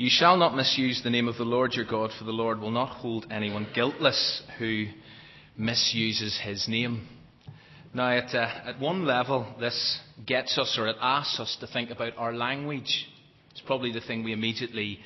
You 0.00 0.08
shall 0.08 0.38
not 0.38 0.56
misuse 0.56 1.02
the 1.02 1.10
name 1.10 1.28
of 1.28 1.36
the 1.36 1.44
Lord 1.44 1.74
your 1.74 1.84
God, 1.84 2.10
for 2.18 2.24
the 2.24 2.30
Lord 2.30 2.58
will 2.58 2.70
not 2.70 2.88
hold 2.88 3.26
anyone 3.30 3.66
guiltless 3.74 4.42
who 4.58 4.86
misuses 5.58 6.40
his 6.42 6.66
name. 6.66 7.06
Now, 7.92 8.10
at, 8.16 8.34
uh, 8.34 8.48
at 8.64 8.80
one 8.80 9.04
level, 9.04 9.54
this 9.60 10.00
gets 10.24 10.56
us 10.56 10.78
or 10.78 10.88
it 10.88 10.96
asks 11.02 11.38
us 11.38 11.54
to 11.60 11.66
think 11.66 11.90
about 11.90 12.16
our 12.16 12.32
language. 12.32 13.08
It's 13.50 13.60
probably 13.60 13.92
the 13.92 14.00
thing 14.00 14.24
we 14.24 14.32
immediately 14.32 15.00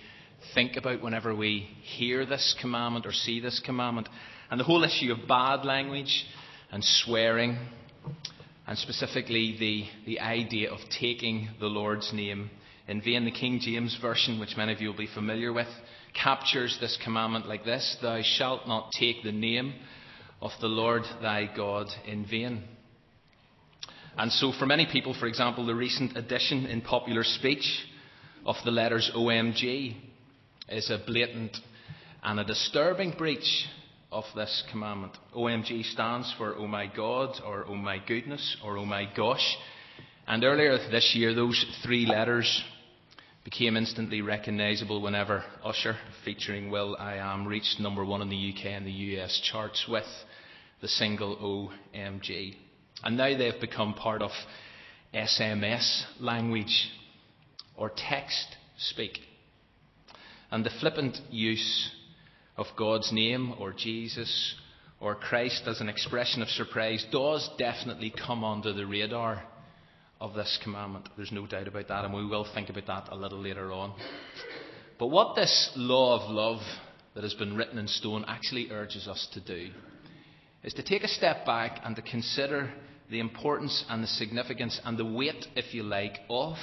think 0.54 0.76
about 0.76 1.02
whenever 1.02 1.34
we 1.34 1.68
hear 1.82 2.24
this 2.24 2.54
commandment 2.60 3.04
or 3.04 3.10
see 3.12 3.40
this 3.40 3.60
commandment. 3.66 4.08
And 4.48 4.60
the 4.60 4.64
whole 4.64 4.84
issue 4.84 5.10
of 5.10 5.26
bad 5.26 5.64
language 5.64 6.24
and 6.70 6.84
swearing, 6.84 7.58
and 8.64 8.78
specifically 8.78 9.56
the, 9.58 9.86
the 10.06 10.20
idea 10.20 10.70
of 10.70 10.78
taking 11.00 11.48
the 11.58 11.66
Lord's 11.66 12.12
name 12.12 12.48
in 12.88 13.00
vain. 13.00 13.24
The 13.24 13.30
King 13.30 13.60
James 13.60 13.96
Version, 14.00 14.38
which 14.38 14.56
many 14.56 14.72
of 14.72 14.80
you 14.80 14.88
will 14.88 14.96
be 14.96 15.08
familiar 15.12 15.52
with, 15.52 15.68
captures 16.20 16.76
this 16.80 16.98
commandment 17.02 17.46
like 17.46 17.64
this 17.64 17.96
Thou 18.00 18.20
shalt 18.22 18.66
not 18.66 18.92
take 18.98 19.22
the 19.22 19.32
name 19.32 19.74
of 20.40 20.52
the 20.60 20.68
Lord 20.68 21.02
thy 21.20 21.48
God 21.54 21.88
in 22.06 22.26
vain. 22.26 22.62
And 24.16 24.30
so, 24.30 24.52
for 24.58 24.66
many 24.66 24.86
people, 24.90 25.14
for 25.18 25.26
example, 25.26 25.66
the 25.66 25.74
recent 25.74 26.16
addition 26.16 26.66
in 26.66 26.82
popular 26.82 27.24
speech 27.24 27.66
of 28.46 28.56
the 28.64 28.70
letters 28.70 29.10
OMG 29.14 29.96
is 30.68 30.90
a 30.90 31.02
blatant 31.04 31.56
and 32.22 32.38
a 32.38 32.44
disturbing 32.44 33.12
breach 33.18 33.66
of 34.12 34.24
this 34.36 34.62
commandment. 34.70 35.16
OMG 35.34 35.84
stands 35.92 36.32
for 36.38 36.54
Oh 36.56 36.68
my 36.68 36.86
God, 36.86 37.40
or 37.44 37.64
Oh 37.66 37.74
my 37.74 37.98
goodness, 38.06 38.56
or 38.64 38.78
Oh 38.78 38.84
my 38.84 39.10
gosh. 39.16 39.56
And 40.26 40.44
earlier 40.44 40.78
this 40.90 41.12
year, 41.16 41.34
those 41.34 41.64
three 41.82 42.06
letters 42.06 42.62
became 43.44 43.76
instantly 43.76 44.22
recognisable 44.22 45.02
whenever 45.02 45.44
Usher, 45.62 45.96
featuring 46.24 46.70
will.i.am, 46.70 47.46
reached 47.46 47.78
number 47.78 48.04
one 48.04 48.22
in 48.22 48.30
the 48.30 48.54
UK 48.54 48.66
and 48.66 48.86
the 48.86 48.90
US 48.90 49.38
charts 49.52 49.86
with 49.86 50.06
the 50.80 50.88
single 50.88 51.36
OMG. 51.94 52.56
And 53.02 53.16
now 53.18 53.36
they've 53.36 53.60
become 53.60 53.92
part 53.94 54.22
of 54.22 54.30
SMS 55.12 56.04
language 56.18 56.90
or 57.76 57.90
text 57.94 58.56
speak. 58.78 59.18
And 60.50 60.64
the 60.64 60.70
flippant 60.80 61.18
use 61.30 61.90
of 62.56 62.66
God's 62.78 63.12
name 63.12 63.54
or 63.58 63.74
Jesus 63.74 64.54
or 65.00 65.14
Christ 65.14 65.64
as 65.66 65.82
an 65.82 65.90
expression 65.90 66.40
of 66.40 66.48
surprise 66.48 67.04
does 67.12 67.50
definitely 67.58 68.10
come 68.10 68.42
under 68.42 68.72
the 68.72 68.86
radar 68.86 69.42
of 70.24 70.32
this 70.32 70.58
commandment. 70.62 71.06
There's 71.16 71.32
no 71.32 71.46
doubt 71.46 71.68
about 71.68 71.88
that, 71.88 72.04
and 72.06 72.14
we 72.14 72.24
will 72.24 72.46
think 72.54 72.70
about 72.70 72.86
that 72.86 73.12
a 73.12 73.14
little 73.14 73.38
later 73.38 73.70
on. 73.72 73.94
But 74.98 75.08
what 75.08 75.36
this 75.36 75.70
law 75.76 76.18
of 76.18 76.30
love 76.30 76.60
that 77.14 77.24
has 77.24 77.34
been 77.34 77.54
written 77.54 77.76
in 77.76 77.86
stone 77.86 78.24
actually 78.26 78.70
urges 78.70 79.06
us 79.06 79.28
to 79.34 79.40
do 79.40 79.70
is 80.62 80.72
to 80.74 80.82
take 80.82 81.02
a 81.02 81.08
step 81.08 81.44
back 81.44 81.78
and 81.84 81.94
to 81.96 82.00
consider 82.00 82.72
the 83.10 83.20
importance 83.20 83.84
and 83.90 84.02
the 84.02 84.08
significance 84.08 84.80
and 84.86 84.96
the 84.96 85.04
weight, 85.04 85.46
if 85.56 85.74
you 85.74 85.82
like, 85.82 86.16
of 86.30 86.56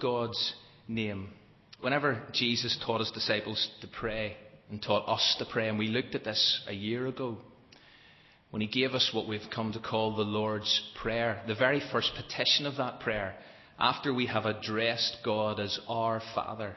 God's 0.00 0.54
name. 0.86 1.30
Whenever 1.80 2.22
Jesus 2.32 2.78
taught 2.86 3.00
his 3.00 3.10
disciples 3.10 3.68
to 3.80 3.88
pray 3.88 4.36
and 4.70 4.80
taught 4.80 5.08
us 5.08 5.34
to 5.40 5.44
pray, 5.44 5.68
and 5.68 5.76
we 5.76 5.88
looked 5.88 6.14
at 6.14 6.22
this 6.22 6.62
a 6.68 6.72
year 6.72 7.08
ago, 7.08 7.38
when 8.50 8.62
he 8.62 8.68
gave 8.68 8.92
us 8.92 9.10
what 9.12 9.28
we've 9.28 9.40
come 9.54 9.72
to 9.72 9.80
call 9.80 10.14
the 10.14 10.22
Lord's 10.22 10.82
Prayer, 11.00 11.42
the 11.46 11.54
very 11.54 11.82
first 11.92 12.12
petition 12.14 12.66
of 12.66 12.76
that 12.76 13.00
prayer, 13.00 13.34
after 13.78 14.14
we 14.14 14.26
have 14.26 14.46
addressed 14.46 15.18
God 15.24 15.60
as 15.60 15.78
our 15.88 16.22
Father 16.34 16.74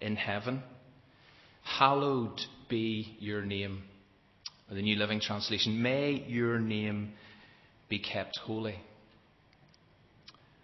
in 0.00 0.16
heaven, 0.16 0.62
hallowed 1.62 2.40
be 2.68 3.16
your 3.20 3.42
name. 3.42 3.82
Or 4.70 4.74
the 4.74 4.82
New 4.82 4.96
Living 4.96 5.20
Translation, 5.20 5.82
may 5.82 6.24
your 6.28 6.58
name 6.58 7.12
be 7.88 7.98
kept 7.98 8.38
holy. 8.38 8.78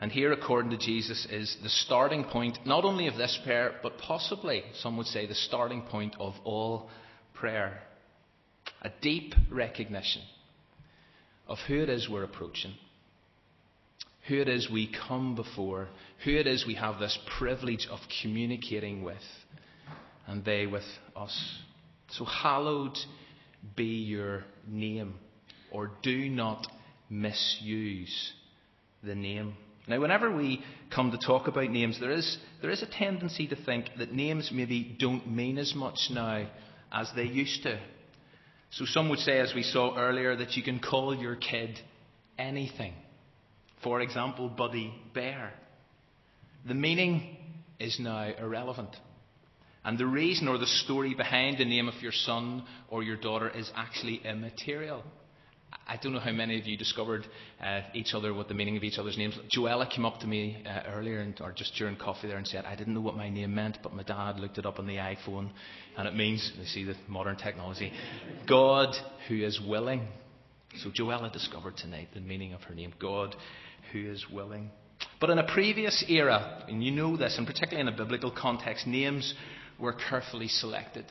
And 0.01 0.13
here, 0.13 0.33
according 0.33 0.71
to 0.73 0.79
Jesus, 0.79 1.27
is 1.31 1.57
the 1.63 1.71
starting 1.71 2.25
point 2.25 2.59
not 2.67 2.85
only 2.85 3.07
of 3.09 3.17
this 3.17 3.39
prayer, 3.45 3.77
but 3.83 3.97
possibly, 3.99 4.63
some 4.81 4.97
would 4.99 5.07
say, 5.07 5.27
the 5.27 5.35
starting 5.35 5.83
point 5.83 6.15
of 6.21 6.35
all 6.45 6.91
prayer 7.35 7.81
a 8.83 8.91
deep 9.01 9.35
recognition 9.51 10.23
of 11.47 11.59
who 11.67 11.83
it 11.83 11.89
is 11.89 12.09
we're 12.09 12.25
approaching, 12.25 12.75
who 14.29 14.41
it 14.41 14.49
is 14.49 14.71
we 14.71 14.93
come 15.09 15.35
before, 15.35 15.89
who 16.25 16.33
it 16.33 16.47
is 16.47 16.67
we 16.67 16.75
have 16.75 16.99
this 16.99 17.19
privilege 17.39 17.87
of 17.91 18.01
communicating 18.23 19.03
with, 19.03 19.17
and 20.27 20.45
they 20.45 20.67
with 20.67 20.85
us. 21.15 21.59
So, 22.11 22.25
hallowed 22.25 22.97
be 23.77 23.85
your 23.85 24.45
name, 24.67 25.15
or 25.73 25.91
do 26.03 26.29
not 26.29 26.67
misuse 27.09 28.33
the 29.03 29.15
name. 29.15 29.57
Now, 29.89 30.01
whenever 30.01 30.35
we 30.35 30.65
come 30.93 31.13
to 31.13 31.19
talk 31.19 31.47
about 31.47 31.71
names, 31.71 32.01
there 32.01 32.11
is, 32.11 32.39
there 32.61 32.71
is 32.71 32.83
a 32.83 32.87
tendency 32.87 33.47
to 33.49 33.57
think 33.57 33.87
that 33.99 34.13
names 34.13 34.51
maybe 34.53 34.97
don't 34.99 35.31
mean 35.31 35.59
as 35.59 35.75
much 35.77 36.09
now 36.11 36.49
as 36.93 37.11
they 37.15 37.25
used 37.25 37.63
to. 37.63 37.79
So 38.71 38.85
some 38.85 39.09
would 39.09 39.21
say, 39.21 39.39
as 39.39 39.55
we 39.55 39.63
saw 39.63 39.97
earlier, 39.97 40.37
that 40.37 40.57
you 40.57 40.63
can 40.63 40.81
call 40.81 41.15
your 41.15 41.37
kid 41.37 41.79
anything. 42.39 42.93
For 43.83 44.01
example, 44.01 44.49
Buddy 44.49 44.93
Bear. 45.15 45.53
The 46.67 46.75
meaning 46.75 47.37
is 47.79 47.99
now 48.01 48.33
irrelevant. 48.39 48.91
And 49.85 49.97
the 49.97 50.07
reason 50.07 50.49
or 50.49 50.59
the 50.59 50.67
story 50.67 51.15
behind 51.15 51.59
the 51.59 51.65
name 51.65 51.87
of 51.87 52.03
your 52.03 52.13
son 52.13 52.65
or 52.91 53.05
your 53.05 53.17
daughter 53.17 53.49
is 53.49 53.71
actually 53.77 54.21
immaterial. 54.25 55.05
I 55.89 55.97
don't 55.97 56.13
know 56.13 56.19
how 56.19 56.33
many 56.33 56.59
of 56.59 56.67
you 56.67 56.77
discovered 56.77 57.27
uh, 57.63 57.83
each 57.95 58.13
other, 58.13 58.35
what 58.35 58.49
the 58.49 58.55
meaning 58.55 58.77
of 58.77 58.83
each 58.83 58.99
other's 58.99 59.17
names. 59.17 59.39
Joella 59.57 59.89
came 59.89 60.05
up 60.05 60.19
to 60.21 60.27
me 60.27 60.65
uh, 60.67 60.91
earlier, 60.93 61.21
and, 61.21 61.41
or 61.41 61.53
just 61.53 61.75
during 61.77 61.95
coffee 61.97 62.27
there, 62.27 62.39
and 62.39 62.47
said, 62.47 62.65
I 62.65 62.75
didn't 62.75 62.95
know 62.95 63.01
what 63.01 63.17
my 63.17 63.31
name 63.31 63.55
meant, 63.55 63.79
but 63.85 63.95
my 63.95 64.03
dad 64.03 64.41
looked 64.41 64.59
it 64.59 64.67
up 64.67 64.81
on 64.81 64.89
the 64.89 64.97
iPhone, 64.97 65.51
and 65.97 66.09
it 66.09 66.15
means, 66.15 66.53
you 66.59 66.65
see 66.65 66.83
the 66.83 66.97
modern 67.07 67.37
technology, 67.37 67.93
God 68.49 68.97
who 69.29 69.37
is 69.45 69.61
willing. 69.61 70.09
So 70.79 70.91
Joella 70.91 71.33
discovered 71.33 71.77
tonight 71.77 72.09
the 72.13 72.21
meaning 72.21 72.53
of 72.53 72.63
her 72.65 72.75
name, 72.75 72.93
God 73.01 73.37
who 73.93 74.11
is 74.11 74.27
willing. 74.31 74.71
But 75.21 75.31
in 75.31 75.39
a 75.39 75.47
previous 75.47 76.05
era, 76.09 76.65
and 76.69 76.83
you 76.83 76.91
know 76.91 77.17
this, 77.17 77.39
and 77.39 77.47
particularly 77.47 77.89
in 77.89 77.95
a 77.95 77.97
biblical 77.97 78.33
context, 78.33 78.89
names 78.89 79.35
were 79.79 79.93
carefully 79.93 80.49
selected. 80.49 81.05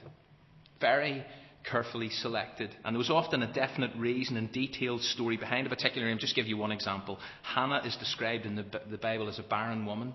Very 0.82 1.24
carefully 1.70 2.10
selected. 2.10 2.70
And 2.84 2.94
there 2.94 3.00
was 3.00 3.10
often 3.10 3.44
a 3.44 3.54
definite 3.54 3.96
reason 3.98 4.38
and 4.38 4.52
detailed 4.52 5.02
story 5.02 5.38
behind 5.38 5.68
a 5.68 5.70
particular 5.70 6.08
name. 6.08 6.18
Just 6.20 6.36
give 6.36 6.48
you 6.48 6.58
one 6.58 6.72
example. 6.72 7.20
Hannah 7.44 7.82
is 7.86 7.96
described 7.98 8.46
in 8.46 8.56
the, 8.56 8.66
the 8.90 8.98
Bible 8.98 9.30
as 9.30 9.40
a 9.40 9.44
barren 9.44 9.86
woman 9.86 10.14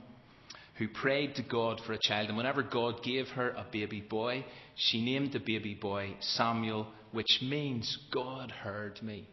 who 0.78 0.88
prayed 0.88 1.34
to 1.34 1.42
God 1.42 1.80
for 1.86 1.92
a 1.92 1.98
child. 2.00 2.28
And 2.28 2.36
whenever 2.36 2.62
God 2.62 3.02
gave 3.02 3.28
her 3.28 3.50
a 3.50 3.66
baby 3.70 4.00
boy, 4.00 4.44
she 4.76 5.04
named 5.04 5.32
the 5.32 5.38
baby 5.38 5.74
boy 5.74 6.14
Samuel, 6.20 6.86
which 7.12 7.40
means 7.42 7.98
God 8.12 8.50
heard 8.50 9.02
me. 9.02 9.28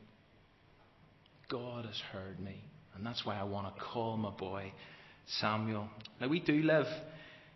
God 1.49 1.85
has 1.85 2.01
heard 2.11 2.39
me. 2.39 2.61
And 2.95 3.05
that's 3.05 3.25
why 3.25 3.39
I 3.39 3.43
want 3.43 3.73
to 3.73 3.81
call 3.81 4.17
my 4.17 4.31
boy 4.31 4.73
Samuel. 5.39 5.87
Now, 6.19 6.27
we 6.27 6.39
do 6.39 6.63
live 6.63 6.87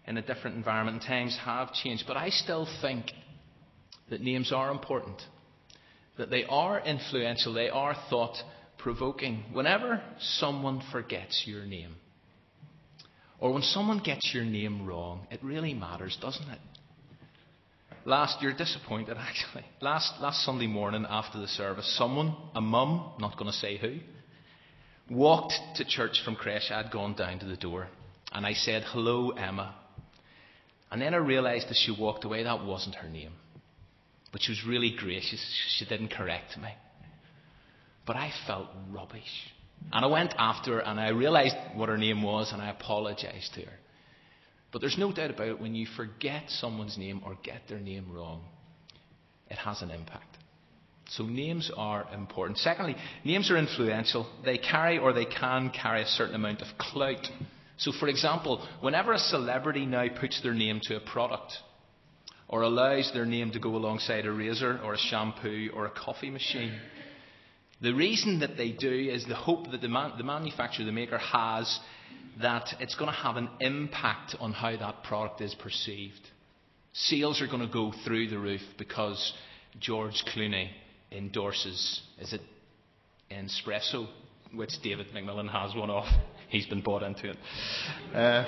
in 0.06 0.18
a 0.18 0.22
different 0.22 0.56
environment, 0.56 1.02
and 1.02 1.06
times 1.06 1.38
have 1.44 1.74
changed, 1.74 2.06
but 2.08 2.18
I 2.18 2.30
still 2.30 2.68
think 2.82 3.08
that 4.12 4.22
names 4.22 4.52
are 4.52 4.70
important, 4.70 5.20
that 6.18 6.30
they 6.30 6.44
are 6.44 6.80
influential, 6.80 7.54
they 7.54 7.70
are 7.70 7.96
thought 8.10 8.36
provoking. 8.78 9.44
Whenever 9.54 10.02
someone 10.20 10.84
forgets 10.92 11.44
your 11.48 11.66
name, 11.66 11.96
or 13.40 13.54
when 13.54 13.64
someone 13.64 14.00
gets 14.00 14.32
your 14.34 14.44
name 14.44 14.86
wrong, 14.86 15.26
it 15.32 15.44
really 15.44 15.74
matters, 15.74 16.16
doesn't 16.22 16.48
it? 16.50 16.60
Last, 18.04 18.42
you're 18.42 18.56
disappointed 18.56 19.18
actually. 19.20 19.66
Last, 19.80 20.22
last 20.22 20.46
Sunday 20.46 20.68
morning 20.68 21.06
after 21.10 21.40
the 21.40 21.48
service, 21.48 21.98
someone, 21.98 22.36
a 22.54 22.62
mum, 22.62 23.14
not 23.18 23.38
going 23.38 23.50
to 23.50 23.58
say 23.58 23.78
who, 23.78 23.98
walked 25.10 25.54
to 25.76 25.86
church 25.86 26.22
from 26.26 26.36
creche. 26.36 26.70
I'd 26.70 26.92
gone 26.92 27.16
down 27.16 27.40
to 27.40 27.46
the 27.46 27.58
door, 27.58 27.88
and 28.34 28.46
I 28.46 28.54
said, 28.54 28.84
Hello, 28.88 29.32
Emma. 29.32 29.76
And 30.92 31.02
then 31.02 31.14
I 31.14 31.18
realised 31.18 31.68
as 31.70 31.78
she 31.78 31.96
walked 31.98 32.26
away 32.26 32.44
that 32.44 32.66
wasn't 32.66 32.96
her 32.96 33.08
name. 33.08 33.32
But 34.32 34.42
she 34.42 34.52
was 34.52 34.64
really 34.66 34.96
gracious. 34.98 35.42
She 35.78 35.86
didn't 35.86 36.10
correct 36.10 36.58
me. 36.58 36.70
But 38.06 38.16
I 38.16 38.32
felt 38.48 38.68
rubbish. 38.92 39.52
And 39.92 40.06
I 40.06 40.08
went 40.08 40.34
after 40.38 40.76
her 40.76 40.80
and 40.80 41.00
I 41.00 41.10
realised 41.10 41.56
what 41.76 41.90
her 41.90 41.98
name 41.98 42.24
was 42.24 42.52
and 42.52 42.62
I 42.62 42.70
apologised 42.70 43.54
to 43.56 43.62
her. 43.62 43.80
But 44.72 44.80
there's 44.80 44.98
no 44.98 45.12
doubt 45.12 45.32
about 45.32 45.48
it, 45.48 45.60
when 45.60 45.76
you 45.76 45.86
forget 45.98 46.44
someone's 46.48 46.98
name 46.98 47.22
or 47.26 47.38
get 47.44 47.64
their 47.68 47.80
name 47.80 48.12
wrong, 48.12 48.44
it 49.50 49.58
has 49.58 49.82
an 49.82 49.92
impact. 49.92 50.38
So 51.10 51.26
names 51.26 51.70
are 51.76 52.08
important. 52.14 52.58
Secondly, 52.58 52.96
names 53.26 53.52
are 53.52 53.58
influential. 53.58 54.30
They 54.46 54.58
carry 54.58 54.98
or 54.98 55.12
they 55.12 55.26
can 55.26 55.72
carry 55.72 56.04
a 56.04 56.08
certain 56.08 56.36
amount 56.36 56.62
of 56.62 56.68
clout. 56.78 57.28
So, 57.78 57.92
for 58.00 58.08
example, 58.08 58.66
whenever 58.80 59.12
a 59.12 59.20
celebrity 59.20 59.86
now 59.86 60.06
puts 60.20 60.42
their 60.42 60.54
name 60.54 60.80
to 60.84 60.96
a 60.96 61.02
product, 61.02 61.52
or 62.52 62.64
allows 62.64 63.10
their 63.14 63.26
name 63.26 63.52
to 63.52 63.60
go 63.60 63.76
alongside 63.76 64.26
a 64.26 64.32
razor, 64.32 64.80
or 64.84 64.94
a 64.94 64.98
shampoo, 64.98 65.70
or 65.74 65.86
a 65.86 65.90
coffee 65.90 66.30
machine, 66.30 66.78
the 67.82 67.94
reason 67.94 68.40
that 68.42 68.58
they 68.58 68.72
do 68.72 68.92
is 68.92 69.26
the 69.26 69.36
hope 69.36 69.72
that 69.72 69.82
the, 69.82 69.88
man, 69.88 70.12
the 70.18 70.24
manufacturer, 70.24 70.86
the 70.86 70.92
maker, 70.92 71.18
has 71.18 71.80
that 72.42 72.68
it's 72.80 72.96
going 72.96 73.10
to 73.10 73.18
have 73.18 73.38
an 73.38 73.50
impact 73.60 74.36
on 74.40 74.52
how 74.52 74.76
that 74.76 75.04
product 75.04 75.42
is 75.42 75.56
perceived. 75.56 76.20
Sales 76.94 77.42
are 77.42 77.48
going 77.48 77.66
to 77.66 77.74
go 77.74 77.94
through 78.06 78.28
the 78.28 78.38
roof 78.38 78.62
because 78.78 79.34
George 79.80 80.24
Clooney 80.36 80.70
endorses, 81.12 82.02
is 82.20 82.34
it 82.34 82.42
Nespresso, 83.32 84.08
which 84.54 84.72
David 84.84 85.08
McMillan 85.16 85.50
has 85.50 85.74
one 85.76 85.90
of. 85.90 86.04
He's 86.50 86.66
been 86.66 86.82
bought 86.82 87.04
into 87.04 87.30
it. 87.30 87.38
Uh, 88.14 88.46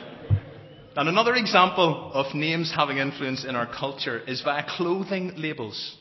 and 0.96 1.10
another 1.10 1.36
example 1.36 2.12
of 2.14 2.36
names 2.36 2.72
having 2.76 2.98
influence 2.98 3.46
in 3.46 3.56
our 3.56 3.68
culture 3.68 4.20
is 4.20 4.42
via 4.42 4.64
clothing 4.78 5.34
labels. 5.38 5.98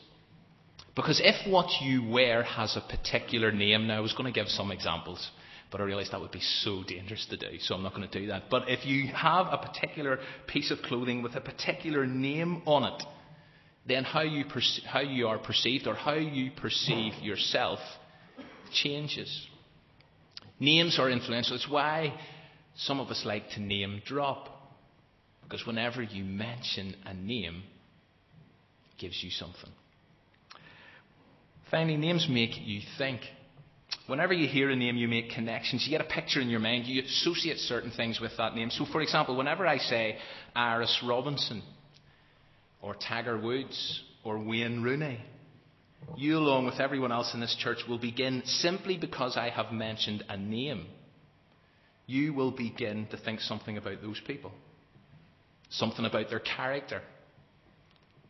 Because 0.95 1.19
if 1.23 1.49
what 1.51 1.81
you 1.81 2.07
wear 2.07 2.43
has 2.43 2.77
a 2.77 2.81
particular 2.81 3.51
name, 3.51 3.87
now 3.87 3.97
I 3.97 4.01
was 4.01 4.13
going 4.13 4.31
to 4.31 4.39
give 4.39 4.47
some 4.47 4.71
examples, 4.71 5.31
but 5.71 5.81
I 5.81 5.85
realised 5.85 6.11
that 6.11 6.21
would 6.21 6.31
be 6.31 6.39
so 6.39 6.83
dangerous 6.87 7.25
to 7.31 7.37
do, 7.37 7.57
so 7.59 7.73
I'm 7.73 7.81
not 7.81 7.95
going 7.95 8.07
to 8.07 8.19
do 8.19 8.27
that. 8.27 8.43
But 8.51 8.69
if 8.69 8.85
you 8.85 9.07
have 9.13 9.47
a 9.49 9.57
particular 9.57 10.19
piece 10.45 10.69
of 10.69 10.79
clothing 10.83 11.23
with 11.23 11.35
a 11.35 11.41
particular 11.41 12.05
name 12.05 12.61
on 12.67 12.83
it, 12.83 13.03
then 13.87 14.03
how 14.03 14.21
you, 14.21 14.45
how 14.85 15.01
you 15.01 15.27
are 15.27 15.39
perceived 15.39 15.87
or 15.87 15.95
how 15.95 16.13
you 16.13 16.51
perceive 16.51 17.13
yourself 17.21 17.79
changes. 18.71 19.47
Names 20.59 20.99
are 20.99 21.09
influential. 21.09 21.55
It's 21.55 21.67
why 21.67 22.13
some 22.75 22.99
of 22.99 23.09
us 23.09 23.23
like 23.25 23.49
to 23.51 23.61
name 23.61 24.01
drop. 24.05 24.52
Because 25.43 25.65
whenever 25.65 26.01
you 26.01 26.23
mention 26.23 26.95
a 27.05 27.13
name, 27.13 27.63
it 28.91 29.01
gives 29.01 29.23
you 29.23 29.29
something. 29.29 29.71
Finally, 31.69 31.97
names 31.97 32.27
make 32.29 32.51
you 32.61 32.81
think. 32.97 33.21
Whenever 34.07 34.33
you 34.33 34.47
hear 34.47 34.69
a 34.69 34.75
name, 34.75 34.97
you 34.97 35.07
make 35.07 35.31
connections. 35.31 35.85
You 35.85 35.97
get 35.97 36.05
a 36.05 36.09
picture 36.09 36.41
in 36.41 36.49
your 36.49 36.59
mind. 36.59 36.85
You 36.85 37.03
associate 37.03 37.57
certain 37.57 37.91
things 37.91 38.19
with 38.19 38.31
that 38.37 38.55
name. 38.55 38.69
So, 38.69 38.85
for 38.85 39.01
example, 39.01 39.35
whenever 39.35 39.65
I 39.65 39.77
say 39.77 40.17
Iris 40.55 41.03
Robinson, 41.07 41.63
or 42.81 42.95
Tiger 42.95 43.39
Woods, 43.39 44.03
or 44.23 44.37
Wayne 44.37 44.83
Rooney, 44.83 45.19
you, 46.17 46.37
along 46.37 46.65
with 46.65 46.79
everyone 46.79 47.11
else 47.11 47.33
in 47.33 47.39
this 47.39 47.55
church, 47.55 47.79
will 47.87 47.97
begin 47.97 48.43
simply 48.45 48.97
because 48.97 49.37
I 49.37 49.49
have 49.49 49.71
mentioned 49.71 50.23
a 50.29 50.37
name. 50.37 50.85
You 52.05 52.33
will 52.33 52.51
begin 52.51 53.07
to 53.11 53.17
think 53.17 53.39
something 53.39 53.77
about 53.77 54.01
those 54.01 54.21
people, 54.27 54.51
something 55.73 56.05
about 56.05 56.29
their 56.29 56.39
character, 56.39 57.01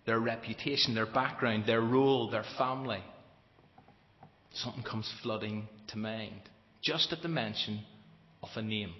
their 0.06 0.19
reputation, 0.19 0.95
their 0.95 1.06
background, 1.06 1.66
their 1.66 1.81
role, 1.81 2.30
their 2.30 2.45
family. 2.57 3.04
Something 4.54 4.84
comes 4.84 5.12
flooding 5.24 5.68
to 5.88 5.98
mind 5.98 6.42
just 6.84 7.13
at 7.13 7.22
the 7.22 7.28
mention 7.28 7.80
of 8.44 8.50
a 8.56 8.62
name. 8.62 8.94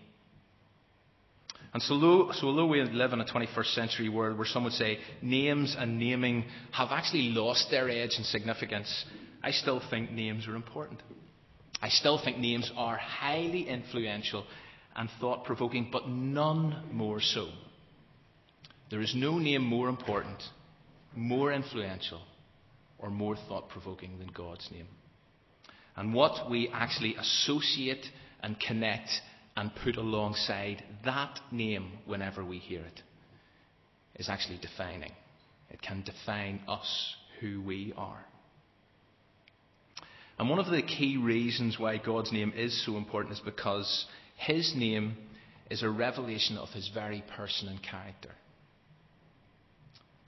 And 1.74 1.82
so 1.82 1.96
although, 1.96 2.32
so 2.34 2.48
although 2.48 2.68
we 2.68 2.82
live 2.82 3.14
in 3.14 3.20
a 3.20 3.26
21st 3.26 3.74
century 3.74 4.10
world 4.10 4.38
where 4.38 4.48
some 4.48 4.64
would 4.64 4.74
say 4.74 5.00
names 5.22 5.76
and 5.78 6.00
naming 6.00 6.46
have 6.72 6.90
actually 6.92 7.30
lost 7.30 7.68
their 7.72 7.90
edge 7.90 8.14
and 8.16 8.26
significance, 8.26 9.06
I 9.42 9.52
still 9.52 9.82
think 9.90 10.12
names 10.12 10.48
are 10.48 10.56
important. 10.56 11.02
I 11.82 11.90
still 11.90 12.22
think 12.24 12.38
names 12.38 12.72
are 12.78 12.96
highly 12.96 13.68
influential 13.68 14.46
and 14.96 15.10
thought 15.20 15.46
provoking, 15.46 15.90
but 15.92 16.08
none 16.08 16.90
more 16.92 17.20
so. 17.20 17.50
There 18.90 19.02
is 19.02 19.14
no 19.16 19.38
name 19.38 19.64
more 19.64 19.90
important, 19.90 20.42
more 21.16 21.52
influential, 21.52 22.22
or 23.00 23.10
more 23.10 23.36
thought 23.48 23.70
provoking 23.70 24.20
than 24.20 24.30
God's 24.34 24.70
name. 24.72 24.88
And 25.96 26.14
what 26.14 26.50
we 26.50 26.70
actually 26.74 27.16
associate 27.16 28.06
and 28.42 28.60
connect 28.60 29.10
and 29.56 29.72
put 29.84 29.98
alongside 29.98 30.84
that 31.06 31.40
name 31.52 31.92
whenever 32.06 32.44
we 32.44 32.58
hear 32.58 32.82
it 32.82 33.02
is 34.16 34.30
actually 34.30 34.60
defining. 34.60 35.12
It 35.70 35.82
can 35.82 36.04
define 36.04 36.62
us, 36.68 37.16
who 37.40 37.62
we 37.62 37.94
are. 37.98 38.26
And 40.40 40.50
one 40.50 40.60
of 40.60 40.72
the 40.72 40.82
key 40.82 41.18
reasons 41.18 41.78
why 41.78 41.98
God's 41.98 42.32
name 42.32 42.54
is 42.56 42.86
so 42.86 42.98
important 42.98 43.36
is 43.36 43.42
because 43.44 44.06
His 44.38 44.74
name 44.76 45.16
is 45.70 45.84
a 45.84 45.90
revelation 45.90 46.58
of 46.58 46.70
His 46.70 46.90
very 46.94 47.24
person 47.36 47.68
and 47.68 47.82
character. 47.82 48.32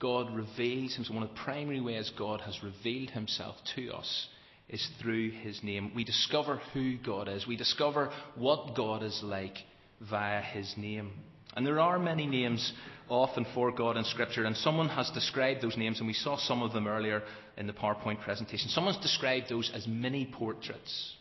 God 0.00 0.34
reveals 0.34 0.94
Himself. 0.94 1.14
One 1.14 1.22
of 1.22 1.30
the 1.30 1.42
primary 1.42 1.80
ways 1.80 2.10
God 2.18 2.40
has 2.42 2.62
revealed 2.62 3.10
Himself 3.10 3.56
to 3.76 3.90
us 3.92 4.28
is 4.68 4.86
through 5.00 5.30
his 5.30 5.62
name. 5.62 5.92
We 5.94 6.04
discover 6.04 6.60
who 6.72 6.96
God 6.98 7.28
is. 7.28 7.46
We 7.46 7.56
discover 7.56 8.10
what 8.34 8.74
God 8.74 9.02
is 9.02 9.20
like 9.22 9.56
via 10.00 10.42
his 10.42 10.74
name. 10.76 11.12
And 11.54 11.66
there 11.66 11.80
are 11.80 11.98
many 11.98 12.26
names 12.26 12.72
often 13.08 13.46
for 13.54 13.70
God 13.70 13.96
in 13.96 14.04
Scripture, 14.04 14.44
and 14.44 14.56
someone 14.56 14.88
has 14.88 15.08
described 15.10 15.62
those 15.62 15.76
names, 15.76 15.98
and 15.98 16.08
we 16.08 16.12
saw 16.12 16.36
some 16.36 16.62
of 16.62 16.72
them 16.72 16.88
earlier 16.88 17.22
in 17.56 17.68
the 17.68 17.72
PowerPoint 17.72 18.20
presentation. 18.20 18.68
Someone's 18.68 18.98
described 18.98 19.46
those 19.48 19.70
as 19.72 19.86
mini 19.86 20.26
portraits 20.26 21.14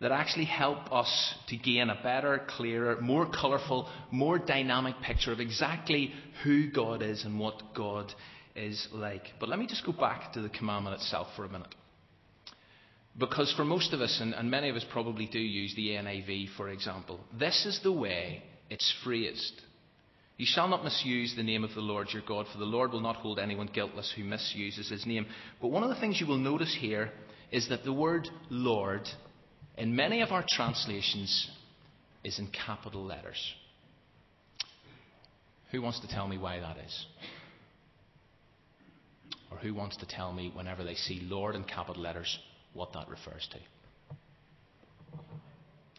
that 0.00 0.12
actually 0.12 0.44
help 0.44 0.92
us 0.92 1.34
to 1.48 1.56
gain 1.56 1.90
a 1.90 2.00
better, 2.02 2.42
clearer, 2.56 3.00
more 3.00 3.28
colourful, 3.28 3.88
more 4.12 4.38
dynamic 4.38 4.94
picture 5.02 5.32
of 5.32 5.40
exactly 5.40 6.12
who 6.44 6.70
God 6.70 7.02
is 7.02 7.24
and 7.24 7.38
what 7.38 7.74
God 7.74 8.12
is 8.54 8.88
like. 8.92 9.24
But 9.40 9.48
let 9.48 9.58
me 9.58 9.66
just 9.66 9.84
go 9.84 9.92
back 9.92 10.32
to 10.34 10.40
the 10.40 10.48
commandment 10.48 10.96
itself 10.96 11.28
for 11.34 11.44
a 11.44 11.48
minute. 11.48 11.74
Because 13.18 13.52
for 13.56 13.64
most 13.64 13.92
of 13.92 14.00
us, 14.00 14.18
and, 14.20 14.32
and 14.34 14.48
many 14.48 14.68
of 14.68 14.76
us 14.76 14.84
probably 14.92 15.26
do 15.26 15.40
use 15.40 15.74
the 15.74 15.88
NIV, 15.88 16.54
for 16.56 16.68
example, 16.68 17.18
this 17.36 17.66
is 17.66 17.80
the 17.82 17.92
way 17.92 18.42
it's 18.70 18.94
phrased. 19.02 19.60
You 20.36 20.46
shall 20.46 20.68
not 20.68 20.84
misuse 20.84 21.34
the 21.34 21.42
name 21.42 21.64
of 21.64 21.74
the 21.74 21.80
Lord 21.80 22.08
your 22.12 22.22
God, 22.22 22.46
for 22.52 22.58
the 22.58 22.64
Lord 22.64 22.92
will 22.92 23.00
not 23.00 23.16
hold 23.16 23.40
anyone 23.40 23.68
guiltless 23.72 24.12
who 24.16 24.22
misuses 24.22 24.88
his 24.88 25.04
name. 25.04 25.26
But 25.60 25.72
one 25.72 25.82
of 25.82 25.88
the 25.88 25.98
things 25.98 26.20
you 26.20 26.28
will 26.28 26.38
notice 26.38 26.76
here 26.78 27.10
is 27.50 27.68
that 27.70 27.82
the 27.82 27.92
word 27.92 28.28
Lord, 28.48 29.08
in 29.78 29.94
many 29.94 30.20
of 30.20 30.32
our 30.32 30.44
translations, 30.48 31.50
is 32.24 32.38
in 32.38 32.48
capital 32.48 33.04
letters. 33.04 33.40
Who 35.70 35.80
wants 35.80 36.00
to 36.00 36.08
tell 36.08 36.26
me 36.26 36.36
why 36.36 36.58
that 36.58 36.76
is? 36.78 37.06
Or 39.50 39.58
who 39.58 39.72
wants 39.72 39.96
to 39.98 40.06
tell 40.06 40.32
me 40.32 40.50
whenever 40.54 40.82
they 40.84 40.94
see 40.94 41.20
Lord 41.22 41.54
in 41.54 41.64
capital 41.64 42.02
letters, 42.02 42.38
what 42.74 42.92
that 42.92 43.08
refers 43.08 43.48
to. 43.52 43.58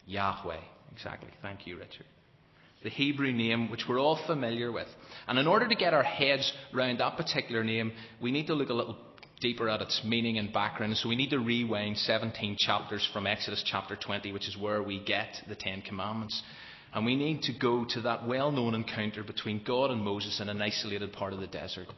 Yahweh, 0.06 0.60
exactly. 0.92 1.30
Thank 1.40 1.66
you, 1.66 1.78
Richard. 1.78 2.06
The 2.82 2.90
Hebrew 2.90 3.32
name, 3.32 3.70
which 3.70 3.84
we're 3.88 4.00
all 4.00 4.20
familiar 4.26 4.72
with. 4.72 4.88
And 5.28 5.38
in 5.38 5.46
order 5.46 5.68
to 5.68 5.74
get 5.74 5.94
our 5.94 6.02
heads 6.02 6.52
around 6.74 6.98
that 6.98 7.16
particular 7.16 7.62
name, 7.62 7.92
we 8.20 8.30
need 8.30 8.46
to 8.46 8.54
look 8.54 8.70
a 8.70 8.74
little 8.74 8.96
deeper 9.40 9.68
at 9.68 9.80
its 9.80 10.02
meaning 10.04 10.38
and 10.38 10.52
background. 10.52 10.96
So 10.96 11.08
we 11.08 11.16
need 11.16 11.30
to 11.30 11.38
rewind 11.38 11.98
17 11.98 12.56
chapters 12.58 13.08
from 13.12 13.26
Exodus 13.26 13.62
chapter 13.66 13.96
20, 13.96 14.32
which 14.32 14.48
is 14.48 14.56
where 14.56 14.82
we 14.82 15.02
get 15.04 15.28
the 15.48 15.54
Ten 15.54 15.82
Commandments. 15.82 16.42
And 16.92 17.06
we 17.06 17.16
need 17.16 17.42
to 17.42 17.52
go 17.52 17.84
to 17.90 18.00
that 18.02 18.26
well 18.26 18.50
known 18.50 18.74
encounter 18.74 19.22
between 19.22 19.62
God 19.64 19.90
and 19.90 20.02
Moses 20.02 20.40
in 20.40 20.48
an 20.48 20.60
isolated 20.60 21.12
part 21.12 21.32
of 21.32 21.40
the 21.40 21.46
desert 21.46 21.88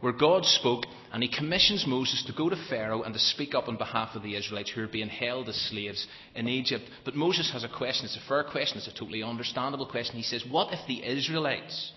where 0.00 0.12
God 0.12 0.44
spoke 0.44 0.84
and 1.12 1.22
he 1.22 1.28
commissions 1.28 1.84
Moses 1.86 2.24
to 2.26 2.32
go 2.32 2.48
to 2.48 2.56
Pharaoh 2.68 3.02
and 3.02 3.12
to 3.12 3.20
speak 3.20 3.54
up 3.54 3.68
on 3.68 3.76
behalf 3.76 4.14
of 4.14 4.22
the 4.22 4.34
Israelites 4.34 4.72
who 4.74 4.82
are 4.82 4.88
being 4.88 5.08
held 5.08 5.48
as 5.48 5.56
slaves 5.70 6.06
in 6.34 6.48
Egypt. 6.48 6.84
But 7.04 7.14
Moses 7.14 7.50
has 7.52 7.64
a 7.64 7.68
question. 7.68 8.06
It's 8.06 8.16
a 8.16 8.28
fair 8.28 8.44
question. 8.44 8.78
It's 8.78 8.88
a 8.88 8.94
totally 8.94 9.22
understandable 9.22 9.86
question. 9.86 10.16
He 10.16 10.22
says, 10.22 10.44
What 10.48 10.72
if 10.72 10.80
the 10.86 11.04
Israelites, 11.06 11.92